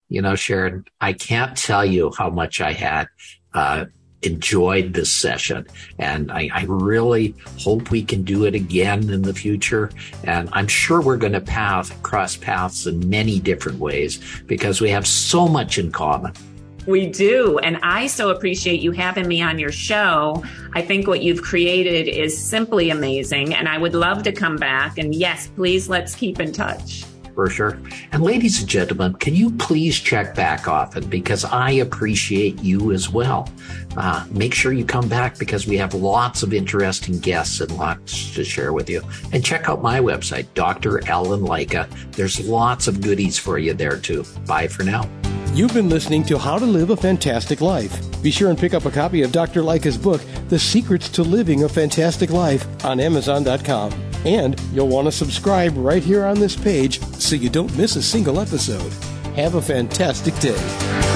You 0.09 0.21
know, 0.21 0.35
Sharon, 0.35 0.85
I 1.01 1.13
can't 1.13 1.57
tell 1.57 1.85
you 1.85 2.13
how 2.17 2.29
much 2.31 2.61
I 2.61 2.73
had 2.73 3.07
uh, 3.55 3.85
enjoyed 4.23 4.95
this 4.95 5.13
session. 5.13 5.67
And 5.99 6.33
I, 6.33 6.51
I, 6.53 6.65
really 6.65 7.37
hope 7.61 7.91
we 7.91 8.03
can 8.03 8.25
do 8.25 8.45
it 8.47 8.55
again 8.55 9.11
in 9.11 9.23
the 9.23 9.35
future. 9.35 9.91
And 10.25 10.49
I'm 10.53 10.67
sure 10.67 11.01
we're 11.01 11.19
going 11.19 11.35
to 11.35 11.41
path, 11.41 12.03
cross 12.03 12.37
paths 12.37 12.87
in 12.87 13.09
many 13.09 13.39
different 13.39 13.79
ways 13.79 14.21
because 14.47 14.81
we 14.81 14.91
have 14.91 15.07
so 15.07 15.47
much 15.47 15.79
in 15.79 15.93
common. 15.93 16.33
We 16.89 17.07
do. 17.07 17.59
And 17.59 17.79
I 17.83 18.07
so 18.07 18.31
appreciate 18.31 18.81
you 18.81 18.93
having 18.93 19.29
me 19.29 19.43
on 19.43 19.59
your 19.59 19.71
show. 19.71 20.43
I 20.73 20.81
think 20.81 21.07
what 21.07 21.23
you've 21.23 21.43
created 21.43 22.09
is 22.09 22.43
simply 22.43 22.89
amazing. 22.89 23.55
And 23.55 23.69
I 23.69 23.77
would 23.77 23.95
love 23.95 24.23
to 24.23 24.33
come 24.33 24.57
back. 24.57 24.97
And 24.97 25.15
yes, 25.15 25.49
please 25.49 25.91
let's 25.91 26.15
keep 26.15 26.41
in 26.41 26.51
touch 26.51 27.05
for 27.35 27.51
sure. 27.51 27.79
And 28.11 28.23
ladies 28.23 28.61
and 28.61 28.69
gentlemen, 28.69 29.13
can 29.15 29.35
you 29.35 29.51
please 29.51 30.01
check 30.01 30.35
back 30.35 30.67
often 30.67 31.07
because 31.09 31.45
I 31.45 31.73
appreciate 31.73 32.59
you 32.63 32.91
as 32.93 33.11
well. 33.11 33.51
Uh, 33.95 34.27
make 34.31 34.55
sure 34.55 34.73
you 34.73 34.87
come 34.87 35.09
back 35.09 35.39
because 35.39 35.67
we 35.67 35.77
have 35.77 35.93
lots 35.93 36.43
of 36.43 36.55
interesting 36.55 37.19
guests 37.21 37.61
and 37.61 37.71
lots 37.77 38.35
to 38.35 38.45
share 38.45 38.73
with 38.73 38.89
you. 38.89 39.03
And 39.33 39.45
check 39.45 39.69
out 39.69 39.83
my 39.83 40.01
website, 40.01 40.47
Dr. 40.55 41.07
Alan 41.07 41.43
Lycka. 41.43 41.87
There's 42.13 42.41
lots 42.49 42.89
of 42.89 43.03
goodies 43.03 43.39
for 43.39 43.59
you 43.59 43.75
there 43.75 43.99
too. 43.99 44.25
Bye 44.47 44.69
for 44.69 44.85
now. 44.85 45.07
You've 45.59 45.75
been 45.75 45.89
listening 45.89 46.23
to 46.27 46.39
How 46.39 46.57
to 46.57 46.65
Live 46.65 46.91
a 46.91 46.97
Fantastic 46.97 47.61
Life. 47.61 48.23
Be 48.23 48.31
sure 48.31 48.49
and 48.49 48.57
pick 48.57 48.75
up 48.75 48.85
a 48.85 48.93
copy 48.93 49.23
of 49.23 49.33
Dr. 49.33 49.61
Lycka's 49.63 49.99
book, 49.99 50.21
The 50.51 50.59
Secrets 50.59 51.09
to 51.09 51.25
Living 51.25 51.65
a 51.65 51.69
Fantastic 51.69 52.31
Life, 52.31 52.65
on 52.85 53.01
Amazon.com. 53.01 53.93
And 54.25 54.61
you'll 54.73 54.87
want 54.87 55.09
to 55.09 55.13
subscribe 55.13 55.77
right 55.77 56.01
here 56.01 56.25
on 56.25 56.39
this 56.39 56.55
page 56.55 57.03
so 57.15 57.35
you 57.35 57.51
don't 57.51 57.77
miss 57.77 57.97
a 57.97 58.03
single 58.05 58.39
episode. 58.39 58.93
Have 59.35 59.57
a 59.57 59.61
fantastic 59.61 60.39
day. 60.39 61.08